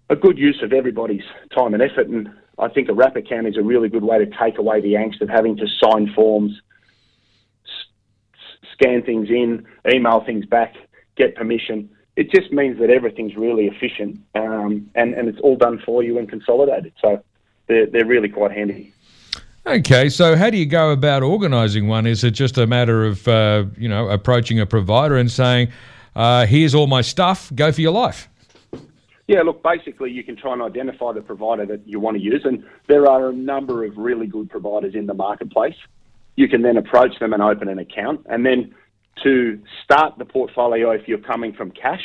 a 0.08 0.16
good 0.16 0.36
use 0.36 0.60
of 0.62 0.72
everybody's 0.72 1.22
time 1.56 1.72
and 1.72 1.82
effort. 1.82 2.08
And 2.08 2.28
I 2.58 2.68
think 2.68 2.88
a 2.88 2.92
wrap 2.92 3.16
account 3.16 3.46
is 3.46 3.56
a 3.56 3.62
really 3.62 3.88
good 3.88 4.02
way 4.02 4.18
to 4.18 4.30
take 4.42 4.58
away 4.58 4.80
the 4.80 4.94
angst 4.94 5.20
of 5.20 5.28
having 5.28 5.56
to 5.56 5.66
sign 5.82 6.12
forms, 6.14 6.60
scan 8.80 9.02
things 9.02 9.28
in, 9.28 9.66
email 9.92 10.22
things 10.24 10.46
back, 10.46 10.74
get 11.16 11.34
permission. 11.34 11.90
It 12.16 12.30
just 12.30 12.52
means 12.52 12.78
that 12.80 12.90
everything's 12.90 13.36
really 13.36 13.66
efficient 13.66 14.20
um, 14.34 14.90
and, 14.94 15.14
and 15.14 15.28
it's 15.28 15.40
all 15.40 15.56
done 15.56 15.80
for 15.84 16.02
you 16.02 16.18
and 16.18 16.28
consolidated. 16.28 16.92
So 17.00 17.22
they're, 17.66 17.86
they're 17.86 18.06
really 18.06 18.28
quite 18.28 18.52
handy. 18.52 18.92
Okay, 19.66 20.08
so 20.08 20.36
how 20.36 20.50
do 20.50 20.56
you 20.56 20.66
go 20.66 20.90
about 20.90 21.22
organising 21.22 21.86
one? 21.86 22.06
Is 22.06 22.24
it 22.24 22.30
just 22.30 22.56
a 22.56 22.66
matter 22.66 23.04
of 23.04 23.28
uh, 23.28 23.66
you 23.76 23.88
know 23.88 24.08
approaching 24.08 24.58
a 24.58 24.64
provider 24.64 25.16
and 25.16 25.30
saying, 25.30 25.68
uh, 26.16 26.46
"Here's 26.46 26.74
all 26.74 26.86
my 26.86 27.02
stuff, 27.02 27.52
go 27.54 27.70
for 27.70 27.82
your 27.82 27.92
life"? 27.92 28.28
Yeah, 29.26 29.42
look, 29.42 29.62
basically 29.62 30.10
you 30.12 30.24
can 30.24 30.34
try 30.34 30.54
and 30.54 30.62
identify 30.62 31.12
the 31.12 31.20
provider 31.20 31.66
that 31.66 31.86
you 31.86 32.00
want 32.00 32.16
to 32.16 32.22
use, 32.22 32.40
and 32.44 32.64
there 32.88 33.06
are 33.06 33.28
a 33.28 33.32
number 33.34 33.84
of 33.84 33.98
really 33.98 34.26
good 34.26 34.48
providers 34.48 34.94
in 34.94 35.06
the 35.06 35.14
marketplace 35.14 35.76
you 36.36 36.48
can 36.48 36.62
then 36.62 36.76
approach 36.76 37.18
them 37.18 37.32
and 37.32 37.42
open 37.42 37.68
an 37.68 37.78
account. 37.78 38.26
And 38.28 38.44
then 38.44 38.74
to 39.22 39.60
start 39.84 40.18
the 40.18 40.24
portfolio, 40.24 40.90
if 40.90 41.06
you're 41.06 41.18
coming 41.18 41.52
from 41.52 41.70
cash, 41.70 42.02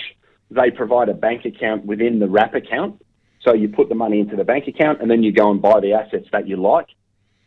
they 0.52 0.72
provide 0.72 1.10
a 1.10 1.14
bank 1.14 1.46
account 1.46 1.86
within 1.86 2.20
the 2.20 2.28
wrap 2.28 2.54
account. 2.54 3.02
So 3.42 3.54
you 3.54 3.70
put 3.70 3.90
the 3.90 3.96
money 3.96 4.20
into 4.20 4.36
the 4.36 4.44
bank 4.44 4.68
account 4.68 5.02
and 5.02 5.10
then 5.10 5.24
you 5.24 5.32
go 5.32 5.52
and 5.52 5.62
buy 5.62 5.80
the 5.80 5.94
assets 5.94 6.28
that 6.32 6.48
you 6.48 6.58
like. 6.58 6.88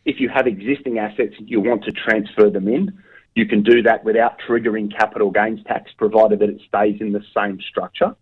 If 0.05 0.19
you 0.19 0.29
have 0.29 0.47
existing 0.47 0.97
assets 0.97 1.35
you 1.39 1.59
want 1.59 1.83
to 1.83 1.91
transfer 1.91 2.49
them 2.49 2.67
in, 2.67 2.97
you 3.35 3.45
can 3.45 3.63
do 3.63 3.81
that 3.83 4.03
without 4.03 4.37
triggering 4.47 4.91
capital 4.95 5.29
gains 5.29 5.59
tax, 5.65 5.91
provided 5.97 6.39
that 6.39 6.49
it 6.49 6.61
stays 6.67 6.99
in 6.99 7.11
the 7.11 7.23
same 7.35 7.59
structure. 7.69 8.15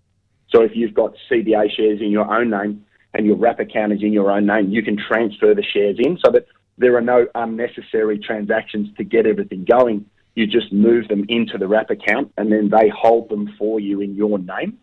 So 0.50 0.62
if 0.62 0.72
you've 0.76 0.94
got 0.94 1.14
CBA 1.30 1.76
shares 1.76 2.02
in 2.02 2.12
your 2.12 2.32
own 2.34 2.50
name 2.50 2.86
and 3.14 3.26
your 3.26 3.36
wrap 3.36 3.60
account 3.60 3.94
is 3.94 4.02
in 4.02 4.14
your 4.14 4.32
own 4.32 4.46
name, 4.46 4.70
you 4.70 4.84
can 4.84 4.98
transfer 4.98 5.54
the 5.54 5.64
shares 5.64 5.98
in 6.00 6.18
so 6.24 6.32
that 6.32 6.46
there 6.78 6.96
are 6.96 7.02
no 7.02 7.28
unnecessary 7.36 8.20
transactions 8.20 8.90
to 8.98 9.04
get 9.04 9.26
everything 9.26 9.66
going. 9.66 10.06
You 10.36 10.46
just 10.46 10.72
move 10.72 11.08
them 11.08 11.26
into 11.30 11.58
the 11.58 11.68
wrap 11.68 11.90
account 11.90 12.32
and 12.38 12.52
then 12.52 12.70
they 12.70 12.90
hold 12.90 13.30
them 13.30 13.56
for 13.58 13.80
you 13.80 14.02
in 14.02 14.16
your 14.16 14.38
name. 14.38 14.78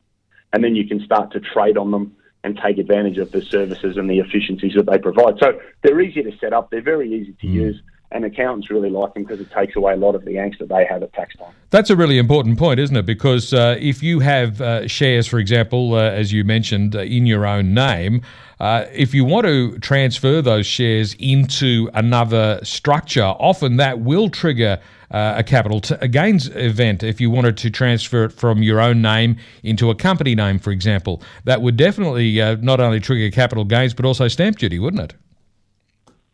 And 0.53 0.63
then 0.63 0.75
you 0.75 0.87
can 0.87 1.05
start 1.05 1.33
to 1.33 1.41
trade 1.41 1.77
on 1.77 1.91
them 1.91 2.17
and 2.43 2.59
take 2.63 2.79
advantage 2.79 3.19
of 3.19 3.33
the 3.33 3.43
services 3.43 3.97
and 3.97 4.09
the 4.11 4.19
efficiencies 4.19 4.75
that 4.75 4.87
they 4.87 4.99
provide. 4.99 5.39
So 5.39 5.59
they're 5.83 6.01
easy 6.01 6.23
to 6.23 6.37
set 6.39 6.53
up, 6.53 6.71
they're 6.71 6.83
very 6.83 7.13
easy 7.13 7.33
to 7.33 7.47
mm. 7.47 7.53
use 7.53 7.83
and 8.15 8.25
accountants 8.25 8.71
really 8.71 8.91
like 8.91 9.13
them 9.13 9.25
because 9.25 9.41
it 9.41 9.51
takes 9.51 9.75
away 9.75 9.93
a 9.93 9.97
lot 9.97 10.15
of 10.15 10.25
the 10.25 10.35
angst 10.37 10.59
that 10.59 10.69
they 10.69 10.87
have 10.87 11.03
at 11.03 11.13
tax 11.13 11.37
time. 11.37 11.53
That's 11.71 11.91
a 11.91 11.97
really 11.97 12.17
important 12.17 12.57
point, 12.59 12.79
isn't 12.79 12.97
it? 12.97 13.05
Because 13.05 13.53
uh, 13.53 13.77
if 13.81 14.05
you 14.05 14.21
have 14.21 14.61
uh, 14.61 14.87
shares, 14.87 15.27
for 15.27 15.41
example, 15.41 15.95
uh, 15.95 16.11
as 16.11 16.33
you 16.33 16.45
mentioned, 16.45 16.95
uh, 16.95 17.01
in 17.01 17.27
your 17.27 17.45
own 17.45 17.75
name, 17.75 18.23
uh, 18.61 18.87
if 18.93 19.13
you 19.13 19.25
want 19.25 19.47
to 19.47 19.77
transfer 19.81 20.41
those 20.41 20.65
shares 20.65 21.15
into 21.19 21.91
another 21.93 22.61
structure, 22.63 23.25
often 23.25 23.79
that 23.79 23.99
will 23.99 24.31
trigger 24.31 24.79
uh, 25.11 25.35
a 25.37 25.43
capital 25.43 25.81
t- 25.81 25.97
a 26.01 26.07
gains 26.07 26.49
event 26.55 27.03
if 27.03 27.21
you 27.21 27.31
wanted 27.31 27.57
to 27.57 27.69
transfer 27.69 28.25
it 28.25 28.33
from 28.33 28.63
your 28.63 28.81
own 28.81 29.03
name 29.03 29.37
into 29.65 29.91
a 29.91 29.95
company 29.95 30.37
name, 30.37 30.61
for 30.61 30.71
example. 30.71 31.21
That 31.45 31.63
would 31.63 31.77
definitely 31.77 32.37
not 32.63 32.79
only 32.79 33.01
trigger 33.01 33.35
capital 33.35 33.65
gains 33.65 33.93
but 33.93 34.05
also 34.05 34.29
stamp 34.29 34.59
duty, 34.59 34.79
wouldn't 34.79 35.03
it? 35.03 35.15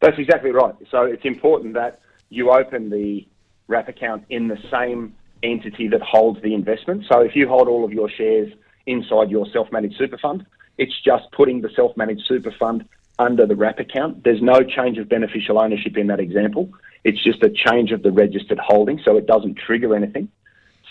That's 0.00 0.18
exactly 0.18 0.50
right. 0.50 0.74
So 0.90 1.02
it's 1.02 1.24
important 1.24 1.74
that 1.74 2.00
you 2.30 2.50
open 2.50 2.90
the 2.90 3.26
wrap 3.68 3.88
account 3.88 4.24
in 4.30 4.48
the 4.48 4.58
same 4.70 5.14
entity 5.42 5.88
that 5.88 6.02
holds 6.02 6.40
the 6.42 6.54
investment. 6.54 7.04
So 7.10 7.20
if 7.20 7.36
you 7.36 7.48
hold 7.48 7.68
all 7.68 7.84
of 7.84 7.92
your 7.92 8.10
shares 8.10 8.52
inside 8.86 9.30
your 9.30 9.46
self-managed 9.52 9.96
super 9.96 10.18
fund, 10.18 10.46
it's 10.78 10.94
just 11.02 11.24
putting 11.32 11.60
the 11.60 11.70
self-managed 11.76 12.22
super 12.26 12.52
fund 12.58 12.84
under 13.18 13.46
the 13.46 13.54
wrap 13.54 13.78
account. 13.78 14.24
There's 14.24 14.40
no 14.40 14.60
change 14.62 14.96
of 14.98 15.08
beneficial 15.08 15.60
ownership 15.60 15.96
in 15.96 16.06
that 16.06 16.20
example. 16.20 16.70
It's 17.04 17.22
just 17.22 17.42
a 17.42 17.50
change 17.50 17.92
of 17.92 18.02
the 18.02 18.10
registered 18.10 18.58
holding, 18.58 19.00
so 19.04 19.16
it 19.16 19.26
doesn't 19.26 19.58
trigger 19.58 19.94
anything. 19.94 20.28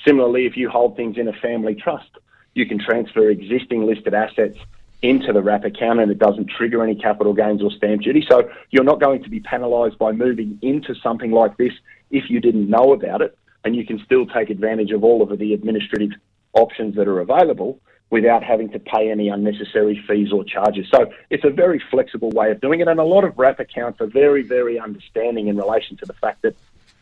Similarly, 0.06 0.46
if 0.46 0.56
you 0.56 0.70
hold 0.70 0.96
things 0.96 1.18
in 1.18 1.28
a 1.28 1.34
family 1.34 1.76
trust, 1.76 2.10
you 2.54 2.66
can 2.68 2.80
transfer 2.80 3.30
existing 3.30 3.86
listed 3.86 4.14
assets 4.14 4.58
into 5.02 5.32
the 5.32 5.42
wrap 5.42 5.64
account 5.64 6.00
and 6.00 6.12
it 6.12 6.20
doesn't 6.20 6.50
trigger 6.50 6.84
any 6.84 6.96
capital 6.96 7.34
gains 7.34 7.62
or 7.64 7.72
stamp 7.72 8.02
duty. 8.02 8.26
So 8.30 8.50
you're 8.72 8.84
not 8.84 9.00
going 9.00 9.24
to 9.24 9.30
be 9.30 9.40
penalised 9.40 9.98
by 9.98 10.12
moving 10.12 10.60
into 10.62 10.94
something 10.96 11.32
like 11.32 11.58
this 11.58 11.74
if 12.12 12.30
you 12.30 12.40
didn't 12.40 12.70
know 12.70 12.94
about 12.94 13.22
it, 13.22 13.38
and 13.64 13.76
you 13.76 13.86
can 13.86 14.00
still 14.04 14.26
take 14.26 14.50
advantage 14.50 14.92
of 14.92 15.04
all 15.04 15.22
of 15.22 15.38
the 15.38 15.54
administrative 15.54 16.12
options 16.54 16.96
that 16.96 17.08
are 17.08 17.20
available 17.20 17.80
without 18.10 18.44
having 18.44 18.70
to 18.72 18.80
pay 18.80 19.12
any 19.12 19.30
unnecessary 19.30 20.04
fees 20.08 20.32
or 20.32 20.44
charges. 20.44 20.88
So 20.90 21.12
it's 21.30 21.46
a 21.46 21.52
very 21.52 21.82
flexible 21.92 22.32
way 22.32 22.52
of 22.52 22.60
doing 22.60 22.80
it, 22.80 22.88
and 22.88 23.00
a 23.00 23.04
lot 23.04 23.24
of 23.24 23.38
wrap 23.38 23.60
accounts 23.60 24.02
are 24.02 24.08
very, 24.08 24.42
very 24.42 24.80
understanding 24.80 25.48
in 25.48 25.58
relation 25.58 25.96
to 25.98 26.06
the 26.06 26.14
fact 26.14 26.42
that 26.42 26.56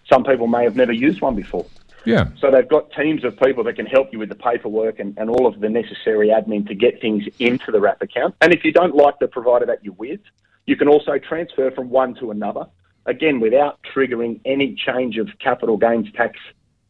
some 0.09 0.23
people 0.23 0.47
may 0.47 0.63
have 0.63 0.75
never 0.75 0.91
used 0.91 1.21
one 1.21 1.35
before. 1.35 1.65
Yeah. 2.07 2.29
So 2.39 2.49
they've 2.49 2.67
got 2.67 2.89
teams 2.91 3.25
of 3.25 3.37
people 3.37 3.65
that 3.65 3.75
can 3.75 3.85
help 3.85 4.13
you 4.13 4.19
with 4.19 4.29
the 4.29 4.35
paperwork 4.35 4.99
and, 4.99 5.17
and 5.17 5.29
all 5.29 5.45
of 5.45 5.59
the 5.59 5.67
necessary 5.67 6.29
admin 6.29 6.65
to 6.67 6.73
get 6.73 7.01
things 7.01 7.25
into 7.39 7.69
the 7.69 7.81
wrap 7.81 8.01
account. 8.01 8.33
And 8.39 8.53
if 8.53 8.63
you 8.63 8.71
don't 8.71 8.95
like 8.95 9.19
the 9.19 9.27
provider 9.27 9.65
that 9.65 9.83
you're 9.83 9.93
with, 9.95 10.21
you 10.65 10.77
can 10.77 10.87
also 10.87 11.17
transfer 11.17 11.69
from 11.71 11.89
one 11.89 12.15
to 12.15 12.31
another, 12.31 12.65
again, 13.07 13.41
without 13.41 13.79
triggering 13.93 14.39
any 14.45 14.73
change 14.75 15.17
of 15.17 15.27
capital 15.39 15.75
gains 15.75 16.07
tax 16.13 16.39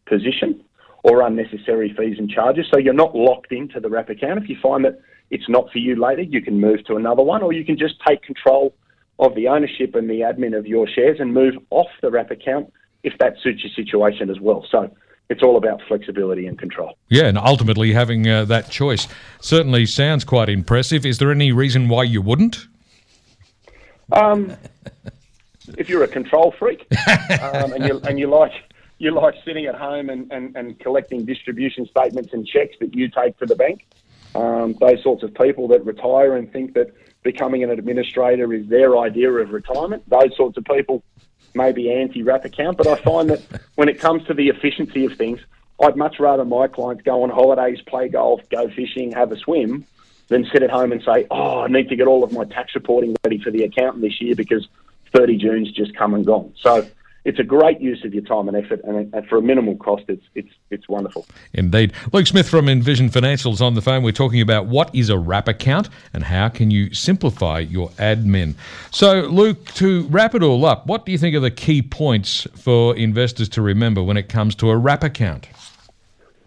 position 0.06 0.64
or 1.04 1.22
unnecessary 1.22 1.96
fees 1.98 2.18
and 2.20 2.30
charges. 2.30 2.68
So 2.72 2.78
you're 2.78 2.94
not 2.94 3.16
locked 3.16 3.52
into 3.52 3.80
the 3.80 3.90
wrap 3.90 4.10
account. 4.10 4.44
If 4.44 4.50
you 4.50 4.58
find 4.62 4.86
that 4.86 5.00
it's 5.32 5.50
not 5.50 5.72
for 5.72 5.80
you 5.80 6.00
later, 6.00 6.22
you 6.22 6.44
can 6.44 6.60
move 6.60 6.86
to 6.86 6.96
another 6.96 7.24
one, 7.24 7.42
or 7.42 7.54
you 7.54 7.66
can 7.66 7.78
just 7.78 7.96
take 8.08 8.22
control 8.22 8.76
of 9.18 9.34
the 9.34 9.48
ownership 9.48 9.96
and 9.96 10.08
the 10.08 10.22
admin 10.22 10.56
of 10.56 10.68
your 10.68 10.88
shares 10.88 11.20
and 11.20 11.34
move 11.34 11.56
off 11.72 11.88
the 12.04 12.12
wrap 12.12 12.30
account 12.30 12.72
if 13.02 13.18
that 13.18 13.34
suits 13.42 13.64
your 13.64 13.74
situation 13.74 14.30
as 14.30 14.40
well. 14.40 14.66
So 14.70 14.92
it's 15.30 15.44
all 15.44 15.58
about 15.58 15.82
flexibility 15.88 16.48
and 16.48 16.58
control. 16.58 16.98
Yeah, 17.10 17.26
and 17.26 17.38
ultimately 17.38 17.94
having 17.94 18.28
uh, 18.28 18.46
that 18.46 18.70
choice 18.70 19.08
certainly 19.42 19.86
sounds 19.86 20.24
quite 20.24 20.50
impressive. 20.50 21.06
Is 21.06 21.18
there 21.18 21.32
any 21.32 21.52
reason 21.52 21.90
why 21.90 22.04
you 22.04 22.22
wouldn't? 22.22 22.68
Um, 24.12 24.56
if 25.78 25.90
you're 25.90 26.04
a 26.04 26.08
control 26.08 26.54
freak 26.58 26.86
um, 27.42 27.74
and 27.74 27.86
you 27.86 28.00
and 28.06 28.18
you 28.18 28.28
like 28.28 28.54
you 29.00 29.12
like 29.12 29.36
sitting 29.46 29.66
at 29.66 29.76
home 29.76 30.10
and, 30.10 30.32
and, 30.32 30.56
and 30.56 30.80
collecting 30.80 31.26
distribution 31.26 31.86
statements 31.86 32.34
and 32.34 32.48
checks 32.48 32.76
that 32.80 32.96
you 32.96 33.10
take 33.10 33.38
to 33.38 33.46
the 33.46 33.56
bank, 33.56 33.86
um, 34.34 34.76
those 34.80 35.04
sorts 35.04 35.24
of 35.24 35.34
people 35.36 35.68
that 35.68 35.86
retire 35.86 36.36
and 36.36 36.52
think 36.52 36.74
that 36.74 36.94
becoming 37.22 37.64
an 37.64 37.70
administrator 37.70 38.54
is 38.54 38.66
their 38.68 38.98
idea 38.98 39.30
of 39.32 39.52
retirement, 39.52 40.02
those 40.10 40.36
sorts 40.36 40.58
of 40.58 40.64
people 40.64 41.04
maybe 41.58 41.92
anti-wrap 41.92 42.46
account, 42.46 42.78
but 42.78 42.88
I 42.88 42.96
find 42.96 43.30
that 43.30 43.42
when 43.76 43.90
it 43.90 44.00
comes 44.00 44.26
to 44.28 44.34
the 44.34 44.48
efficiency 44.48 45.06
of 45.06 45.18
things, 45.18 45.40
I'd 45.84 45.98
much 45.98 46.20
rather 46.20 46.46
my 46.46 46.68
clients 46.68 47.04
go 47.04 47.24
on 47.24 47.30
holidays, 47.30 47.80
play 47.86 48.08
golf, 48.08 48.42
go 48.50 48.70
fishing, 48.70 49.12
have 49.12 49.32
a 49.32 49.38
swim, 49.38 49.86
than 50.28 50.46
sit 50.52 50.64
at 50.64 50.70
home 50.70 50.92
and 50.92 51.02
say, 51.04 51.26
"Oh, 51.32 51.62
I 51.62 51.68
need 51.68 51.90
to 51.90 51.96
get 51.96 52.08
all 52.08 52.24
of 52.24 52.32
my 52.32 52.46
tax 52.46 52.76
reporting 52.76 53.16
ready 53.24 53.40
for 53.40 53.52
the 53.52 53.64
accountant 53.64 54.02
this 54.02 54.22
year 54.22 54.36
because 54.36 54.68
30 55.14 55.38
June's 55.38 55.72
just 55.72 55.96
come 55.96 56.14
and 56.14 56.26
gone." 56.26 56.54
So 56.58 56.86
it's 57.28 57.40
a 57.40 57.44
great 57.44 57.82
use 57.82 58.06
of 58.06 58.14
your 58.14 58.24
time 58.24 58.48
and 58.48 58.56
effort, 58.56 58.80
and, 58.86 59.14
for 59.28 59.38
a 59.38 59.42
minimal 59.42 59.76
cost, 59.76 60.06
it's 60.08 60.24
it's 60.34 60.54
it's 60.70 60.88
wonderful. 60.88 61.26
Indeed, 61.52 61.92
Luke 62.14 62.26
Smith 62.26 62.48
from 62.48 62.70
Envision 62.70 63.10
Financials 63.10 63.60
on 63.60 63.74
the 63.74 63.82
phone. 63.82 64.02
We're 64.02 64.14
talking 64.14 64.40
about 64.40 64.68
what 64.68 64.96
is 64.96 65.10
a 65.10 65.18
wrap 65.18 65.50
account 65.50 65.90
and 66.14 66.24
how 66.24 66.48
can 66.48 66.72
you 66.72 66.94
simplify 66.94 67.60
your 67.60 67.90
admin. 67.90 68.56
So, 68.92 69.24
Luke, 69.24 69.66
to 69.74 70.04
wrap 70.04 70.36
it 70.36 70.42
all 70.42 70.66
up, 70.66 70.88
what 70.88 71.06
do 71.06 71.12
you 71.12 71.18
think 71.18 71.36
are 71.36 71.42
the 71.42 71.52
key 71.52 71.82
points 71.82 72.48
for 72.56 72.96
investors 72.96 73.50
to 73.50 73.62
remember 73.62 74.02
when 74.02 74.16
it 74.16 74.30
comes 74.30 74.56
to 74.56 74.70
a 74.70 74.78
wrap 74.78 75.04
account? 75.04 75.50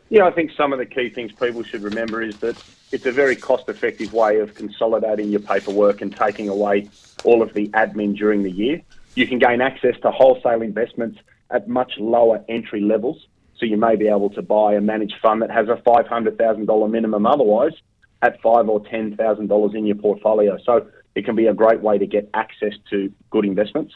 Yeah, 0.09 0.25
I 0.25 0.31
think 0.31 0.51
some 0.57 0.73
of 0.73 0.79
the 0.79 0.87
key 0.87 1.11
things 1.11 1.31
people 1.31 1.63
should 1.63 1.83
remember 1.83 2.23
is 2.23 2.39
that 2.39 2.57
it's 2.91 3.05
a 3.05 3.13
very 3.13 3.37
cost-effective 3.37 4.15
way 4.15 4.41
of 4.41 4.55
consolidating 4.55 5.29
your 5.29 5.41
paperwork 5.41 6.01
and 6.01 6.17
taking 6.17 6.49
away 6.49 6.89
all 7.23 7.43
of 7.43 7.53
the 7.53 7.69
admin 7.69 8.17
during 8.17 8.43
the 8.43 8.51
year. 8.51 8.81
You 9.21 9.27
can 9.27 9.39
gain 9.39 9.61
access 9.61 9.97
to 10.01 10.11
wholesale 10.11 10.63
investments 10.63 11.21
at 11.51 11.69
much 11.69 11.99
lower 11.99 12.43
entry 12.49 12.81
levels. 12.81 13.27
So 13.59 13.67
you 13.67 13.77
may 13.77 13.95
be 13.95 14.09
able 14.09 14.31
to 14.31 14.41
buy 14.41 14.73
a 14.73 14.81
managed 14.81 15.17
fund 15.21 15.43
that 15.43 15.51
has 15.51 15.69
a 15.69 15.75
$500,000 15.75 16.91
minimum 16.91 17.27
otherwise 17.27 17.75
at 18.23 18.41
five 18.41 18.71
or 18.71 18.81
$10,000 18.81 19.75
in 19.75 19.85
your 19.85 19.97
portfolio. 19.97 20.57
So 20.65 20.87
it 21.15 21.27
can 21.27 21.37
be 21.37 21.49
a 21.49 21.53
great 21.53 21.83
way 21.83 21.99
to 21.99 22.07
get 22.07 22.31
access 22.33 22.73
to 22.89 23.13
good 23.29 23.45
investments. 23.45 23.93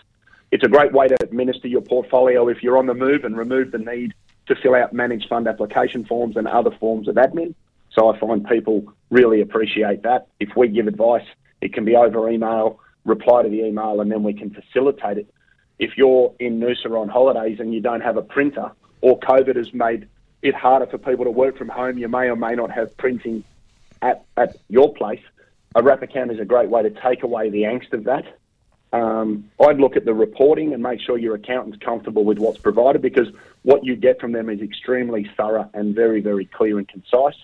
It's 0.50 0.62
a 0.62 0.68
great 0.68 0.92
way 0.92 1.08
to 1.08 1.16
administer 1.22 1.68
your 1.68 1.80
portfolio 1.80 2.46
if 2.48 2.62
you're 2.62 2.76
on 2.76 2.84
the 2.84 2.92
move 2.92 3.24
and 3.24 3.34
remove 3.34 3.70
the 3.70 3.78
need 3.78 4.12
to 4.48 4.54
fill 4.54 4.74
out 4.74 4.92
managed 4.92 5.30
fund 5.30 5.48
application 5.48 6.04
forms 6.04 6.36
and 6.36 6.46
other 6.46 6.70
forms 6.78 7.08
of 7.08 7.14
admin. 7.14 7.54
So 7.92 8.12
I 8.12 8.20
find 8.20 8.46
people 8.46 8.92
really 9.08 9.40
appreciate 9.40 10.02
that. 10.02 10.26
If 10.38 10.50
we 10.54 10.68
give 10.68 10.86
advice, 10.86 11.26
it 11.62 11.72
can 11.72 11.86
be 11.86 11.96
over 11.96 12.28
email 12.28 12.78
reply 13.04 13.42
to 13.42 13.48
the 13.48 13.64
email 13.64 14.00
and 14.00 14.10
then 14.10 14.22
we 14.22 14.32
can 14.32 14.50
facilitate 14.50 15.18
it. 15.18 15.34
If 15.78 15.96
you're 15.96 16.34
in 16.38 16.60
Noosa 16.60 16.90
on 16.98 17.08
holidays 17.08 17.58
and 17.60 17.74
you 17.74 17.80
don't 17.80 18.00
have 18.00 18.16
a 18.16 18.22
printer, 18.22 18.70
or 19.00 19.18
COVID 19.20 19.56
has 19.56 19.74
made 19.74 20.08
it 20.42 20.54
harder 20.54 20.86
for 20.86 20.98
people 20.98 21.24
to 21.24 21.30
work 21.30 21.58
from 21.58 21.68
home, 21.68 21.98
you 21.98 22.08
may 22.08 22.28
or 22.28 22.36
may 22.36 22.54
not 22.54 22.70
have 22.70 22.96
printing 22.96 23.44
at, 24.00 24.24
at 24.36 24.56
your 24.68 24.94
place. 24.94 25.22
A 25.74 25.82
wrap 25.82 26.02
account 26.02 26.30
is 26.30 26.38
a 26.38 26.44
great 26.44 26.70
way 26.70 26.82
to 26.82 26.90
take 26.90 27.22
away 27.22 27.50
the 27.50 27.62
angst 27.62 27.92
of 27.92 28.04
that. 28.04 28.24
Um, 28.92 29.50
I'd 29.60 29.78
look 29.78 29.96
at 29.96 30.04
the 30.04 30.14
reporting 30.14 30.72
and 30.72 30.82
make 30.82 31.00
sure 31.00 31.18
your 31.18 31.34
accountant's 31.34 31.84
comfortable 31.84 32.24
with 32.24 32.38
what's 32.38 32.58
provided 32.58 33.02
because 33.02 33.28
what 33.62 33.84
you 33.84 33.96
get 33.96 34.20
from 34.20 34.30
them 34.30 34.48
is 34.48 34.60
extremely 34.60 35.28
thorough 35.36 35.68
and 35.74 35.94
very, 35.94 36.20
very 36.20 36.44
clear 36.44 36.78
and 36.78 36.86
concise. 36.86 37.36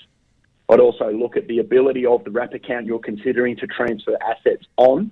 I'd 0.69 0.79
also 0.79 1.11
look 1.11 1.37
at 1.37 1.49
the 1.49 1.59
ability 1.59 2.07
of 2.07 2.23
the 2.23 2.31
wrap 2.31 2.55
account 2.55 2.87
you're 2.87 3.01
considering 3.01 3.57
to 3.57 3.67
transfer 3.67 4.17
assets 4.23 4.65
on 4.77 5.11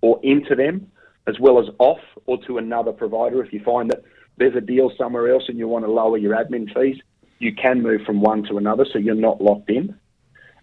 or 0.00 0.20
into 0.22 0.54
them, 0.54 0.90
as 1.26 1.38
well 1.38 1.58
as 1.58 1.66
off 1.78 2.00
or 2.26 2.38
to 2.44 2.58
another 2.58 2.92
provider. 2.92 3.42
If 3.44 3.52
you 3.52 3.62
find 3.62 3.90
that 3.90 4.02
there's 4.36 4.56
a 4.56 4.60
deal 4.60 4.92
somewhere 4.96 5.32
else 5.32 5.44
and 5.48 5.58
you 5.58 5.68
want 5.68 5.84
to 5.84 5.90
lower 5.90 6.16
your 6.16 6.34
admin 6.34 6.72
fees, 6.72 7.00
you 7.38 7.54
can 7.54 7.82
move 7.82 8.02
from 8.02 8.20
one 8.20 8.42
to 8.44 8.58
another 8.58 8.84
so 8.90 8.98
you're 8.98 9.14
not 9.14 9.40
locked 9.40 9.70
in. 9.70 9.98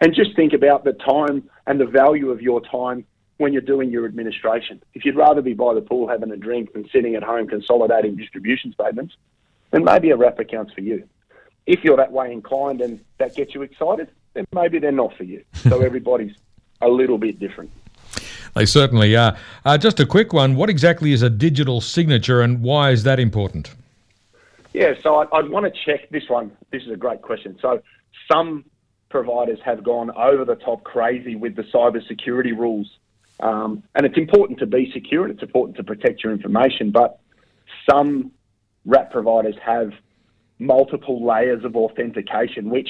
And 0.02 0.14
just 0.14 0.36
think 0.36 0.54
about 0.54 0.84
the 0.84 0.94
time 0.94 1.50
and 1.68 1.80
the 1.80 1.86
value 1.86 2.30
of 2.30 2.42
your 2.42 2.62
time 2.62 3.06
when 3.38 3.54
you're 3.54 3.62
doing 3.62 3.92
your 3.92 4.06
administration. 4.06 4.82
If 4.94 5.06
you'd 5.06 5.16
rather 5.16 5.42
be 5.42 5.54
by 5.54 5.74
the 5.74 5.82
pool 5.82 6.08
having 6.08 6.32
a 6.32 6.38
drink 6.38 6.74
than 6.74 6.88
sitting 6.90 7.16
at 7.16 7.24
home 7.24 7.48
consolidating 7.48 8.16
distribution 8.16 8.74
statements, 8.74 9.16
then 9.72 9.84
maybe 9.84 10.10
a 10.12 10.16
wrap 10.16 10.40
account's 10.40 10.74
for 10.74 10.82
you. 10.82 11.08
if 11.66 11.84
you're 11.84 11.98
that 11.98 12.12
way 12.12 12.32
inclined 12.32 12.82
and 12.82 13.04
that 13.18 13.36
gets 13.36 13.56
you 13.56 13.62
excited, 13.64 14.10
then 14.34 14.46
maybe 14.54 14.80
they're 14.80 14.92
not 14.92 15.16
for 15.18 15.24
you. 15.24 15.44
So 15.54 15.82
everybody's 15.90 16.36
a 16.82 16.88
little 16.88 17.18
bit 17.18 17.40
different. 17.40 17.72
They 18.56 18.66
certainly 18.66 19.16
are. 19.18 19.36
Uh, 19.66 19.78
just 19.78 20.00
a 20.00 20.06
quick 20.06 20.32
one. 20.32 20.56
What 20.56 20.70
exactly 20.70 21.12
is 21.12 21.22
a 21.22 21.30
digital 21.30 21.82
signature 21.82 22.42
and 22.42 22.62
why 22.62 22.92
is 22.92 23.04
that 23.04 23.20
important? 23.20 23.76
Yeah, 24.74 24.94
so 25.04 25.18
I'd, 25.18 25.28
I'd 25.34 25.50
want 25.50 25.66
to 25.66 25.82
check 25.86 26.10
this 26.10 26.30
one. 26.30 26.52
This 26.72 26.84
is 26.84 26.90
a 26.90 26.96
great 26.96 27.22
question. 27.22 27.58
So 27.62 27.82
some 28.32 28.64
providers 29.10 29.60
have 29.66 29.84
gone 29.84 30.10
over 30.12 30.46
the 30.46 30.56
top 30.56 30.86
crazy 30.86 31.36
with 31.36 31.58
the 31.58 31.64
cybersecurity 31.64 32.58
rules. 32.58 32.98
Um, 33.42 33.84
and 33.94 34.06
it's 34.06 34.18
important 34.18 34.60
to 34.60 34.66
be 34.66 34.90
secure 34.94 35.26
and 35.26 35.34
it's 35.34 35.44
important 35.44 35.76
to 35.78 35.84
protect 35.84 36.24
your 36.24 36.32
information, 36.32 36.92
but 36.92 37.20
some 37.90 38.32
wrap 38.86 39.12
providers 39.12 39.56
have 39.62 39.92
multiple 40.60 41.26
layers 41.26 41.66
of 41.66 41.76
authentication, 41.76 42.70
which 42.70 42.90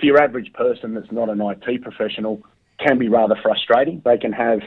for 0.00 0.06
your 0.06 0.20
average 0.20 0.52
person 0.54 0.94
that's 0.94 1.12
not 1.12 1.28
an 1.28 1.40
IT 1.40 1.82
professional 1.82 2.42
can 2.80 2.98
be 2.98 3.08
rather 3.08 3.36
frustrating. 3.40 4.02
They 4.04 4.18
can 4.18 4.32
have 4.32 4.60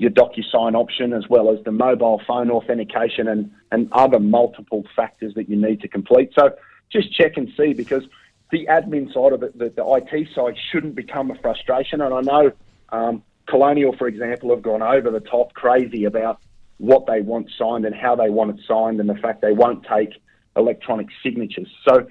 your 0.00 0.10
DocuSign 0.10 0.74
option 0.74 1.12
as 1.12 1.28
well 1.28 1.50
as 1.50 1.62
the 1.64 1.70
mobile 1.70 2.22
phone 2.26 2.50
authentication 2.50 3.28
and, 3.28 3.50
and 3.70 3.86
other 3.92 4.18
multiple 4.18 4.82
factors 4.96 5.34
that 5.34 5.46
you 5.46 5.56
need 5.56 5.82
to 5.82 5.88
complete. 5.88 6.30
So 6.34 6.56
just 6.90 7.12
check 7.14 7.36
and 7.36 7.52
see 7.54 7.74
because 7.74 8.04
the 8.50 8.66
admin 8.66 9.12
side 9.12 9.34
of 9.34 9.42
it, 9.42 9.58
the, 9.58 9.68
the 9.68 9.84
IT 9.84 10.28
side 10.34 10.56
shouldn't 10.72 10.94
become 10.94 11.30
a 11.30 11.34
frustration. 11.34 12.00
And 12.00 12.14
I 12.14 12.22
know 12.22 12.52
um, 12.88 13.22
Colonial, 13.46 13.94
for 13.94 14.08
example, 14.08 14.48
have 14.50 14.62
gone 14.62 14.80
over 14.80 15.10
the 15.10 15.20
top 15.20 15.52
crazy 15.52 16.04
about 16.04 16.40
what 16.78 17.04
they 17.06 17.20
want 17.20 17.50
signed 17.58 17.84
and 17.84 17.94
how 17.94 18.16
they 18.16 18.30
want 18.30 18.58
it 18.58 18.64
signed 18.66 19.00
and 19.00 19.08
the 19.08 19.16
fact 19.16 19.42
they 19.42 19.52
won't 19.52 19.84
take 19.84 20.14
electronic 20.56 21.08
signatures. 21.22 21.68
So 21.86 22.06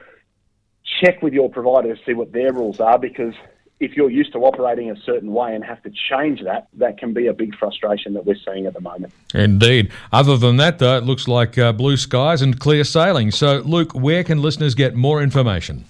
check 1.01 1.23
with 1.23 1.33
your 1.33 1.49
provider 1.49 1.95
to 1.95 2.01
see 2.05 2.13
what 2.13 2.33
their 2.33 2.53
rules 2.53 2.79
are 2.79 2.99
because 2.99 3.33
if 3.79 3.95
you're 3.95 4.09
used 4.09 4.33
to 4.33 4.39
operating 4.39 4.91
a 4.91 4.95
certain 5.03 5.31
way 5.31 5.55
and 5.55 5.63
have 5.63 5.81
to 5.83 5.91
change 6.09 6.43
that, 6.43 6.67
that 6.73 6.97
can 6.97 7.13
be 7.13 7.27
a 7.27 7.33
big 7.33 7.55
frustration 7.55 8.13
that 8.13 8.25
we're 8.25 8.35
seeing 8.45 8.65
at 8.65 8.73
the 8.73 8.81
moment. 8.81 9.13
Indeed. 9.33 9.91
Other 10.11 10.37
than 10.37 10.57
that, 10.57 10.79
though, 10.79 10.97
it 10.97 11.05
looks 11.05 11.27
like 11.27 11.57
uh, 11.57 11.71
blue 11.71 11.95
skies 11.95 12.41
and 12.41 12.59
clear 12.59 12.83
sailing. 12.83 13.31
So, 13.31 13.59
Luke, 13.59 13.93
where 13.93 14.23
can 14.23 14.41
listeners 14.41 14.75
get 14.75 14.95
more 14.95 15.23
information? 15.23 15.85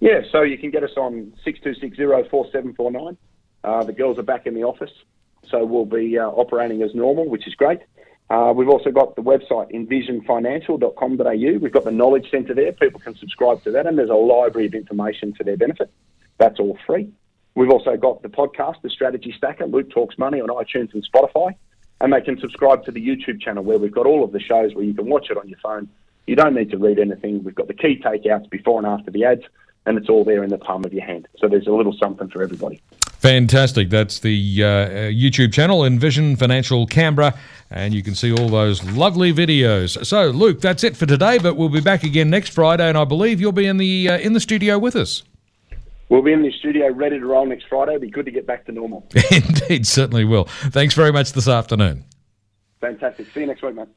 Yeah, 0.00 0.22
so 0.32 0.42
you 0.42 0.58
can 0.58 0.70
get 0.70 0.82
us 0.82 0.96
on 0.96 1.32
62604749. 1.46 3.16
Uh, 3.62 3.84
the 3.84 3.92
girls 3.92 4.18
are 4.18 4.22
back 4.22 4.46
in 4.46 4.54
the 4.54 4.64
office, 4.64 4.92
so 5.48 5.64
we'll 5.64 5.84
be 5.84 6.18
uh, 6.18 6.26
operating 6.26 6.82
as 6.82 6.94
normal, 6.94 7.28
which 7.28 7.46
is 7.46 7.54
great. 7.54 7.80
Uh, 8.30 8.52
we've 8.56 8.68
also 8.68 8.90
got 8.90 9.14
the 9.16 9.22
website 9.22 9.70
envisionfinancial.com.au. 9.72 11.58
We've 11.58 11.72
got 11.72 11.84
the 11.84 11.90
knowledge 11.90 12.30
centre 12.30 12.54
there. 12.54 12.72
People 12.72 13.00
can 13.00 13.16
subscribe 13.16 13.62
to 13.64 13.70
that, 13.72 13.86
and 13.86 13.98
there's 13.98 14.08
a 14.08 14.14
library 14.14 14.66
of 14.66 14.74
information 14.74 15.34
for 15.34 15.44
their 15.44 15.56
benefit. 15.56 15.90
That's 16.40 16.58
all 16.58 16.76
free. 16.86 17.12
We've 17.54 17.70
also 17.70 17.96
got 17.96 18.22
the 18.22 18.28
podcast, 18.28 18.80
The 18.82 18.88
Strategy 18.88 19.34
Stacker, 19.36 19.66
Luke 19.66 19.90
Talks 19.90 20.16
Money 20.16 20.40
on 20.40 20.48
iTunes 20.48 20.92
and 20.94 21.06
Spotify. 21.06 21.54
And 22.00 22.12
they 22.12 22.22
can 22.22 22.40
subscribe 22.40 22.82
to 22.86 22.90
the 22.90 23.06
YouTube 23.06 23.42
channel 23.42 23.62
where 23.62 23.78
we've 23.78 23.92
got 23.92 24.06
all 24.06 24.24
of 24.24 24.32
the 24.32 24.40
shows 24.40 24.74
where 24.74 24.84
you 24.84 24.94
can 24.94 25.06
watch 25.06 25.26
it 25.30 25.36
on 25.36 25.48
your 25.48 25.58
phone. 25.58 25.88
You 26.26 26.36
don't 26.36 26.54
need 26.54 26.70
to 26.70 26.78
read 26.78 26.98
anything. 26.98 27.44
We've 27.44 27.54
got 27.54 27.68
the 27.68 27.74
key 27.74 28.00
takeouts 28.02 28.48
before 28.48 28.78
and 28.78 28.86
after 28.86 29.10
the 29.10 29.24
ads, 29.26 29.42
and 29.84 29.98
it's 29.98 30.08
all 30.08 30.24
there 30.24 30.42
in 30.42 30.48
the 30.48 30.56
palm 30.56 30.84
of 30.84 30.94
your 30.94 31.04
hand. 31.04 31.28
So 31.36 31.46
there's 31.46 31.66
a 31.66 31.72
little 31.72 31.92
something 31.92 32.28
for 32.28 32.42
everybody. 32.42 32.80
Fantastic. 33.18 33.90
That's 33.90 34.20
the 34.20 34.64
uh, 34.64 34.66
uh, 34.66 34.88
YouTube 35.10 35.52
channel, 35.52 35.84
Envision 35.84 36.36
Financial 36.36 36.86
Canberra, 36.86 37.38
and 37.70 37.92
you 37.92 38.02
can 38.02 38.14
see 38.14 38.32
all 38.32 38.48
those 38.48 38.82
lovely 38.92 39.30
videos. 39.34 40.06
So, 40.06 40.28
Luke, 40.28 40.62
that's 40.62 40.84
it 40.84 40.96
for 40.96 41.04
today, 41.04 41.36
but 41.36 41.56
we'll 41.56 41.68
be 41.68 41.82
back 41.82 42.02
again 42.02 42.30
next 42.30 42.54
Friday, 42.54 42.88
and 42.88 42.96
I 42.96 43.04
believe 43.04 43.38
you'll 43.42 43.52
be 43.52 43.66
in 43.66 43.76
the 43.76 44.08
uh, 44.08 44.18
in 44.18 44.32
the 44.32 44.40
studio 44.40 44.78
with 44.78 44.96
us. 44.96 45.22
We'll 46.10 46.22
be 46.22 46.32
in 46.32 46.42
the 46.42 46.52
studio 46.52 46.90
ready 46.90 47.18
to 47.20 47.24
roll 47.24 47.46
next 47.46 47.66
Friday. 47.68 47.92
It'll 47.94 48.00
be 48.00 48.10
good 48.10 48.26
to 48.26 48.32
get 48.32 48.44
back 48.44 48.66
to 48.66 48.72
normal. 48.72 49.08
Indeed, 49.30 49.86
certainly 49.86 50.24
will. 50.24 50.44
Thanks 50.44 50.92
very 50.92 51.12
much 51.12 51.32
this 51.32 51.46
afternoon. 51.46 52.04
Fantastic. 52.80 53.28
See 53.32 53.40
you 53.40 53.46
next 53.46 53.62
week, 53.62 53.76
mate. 53.76 53.88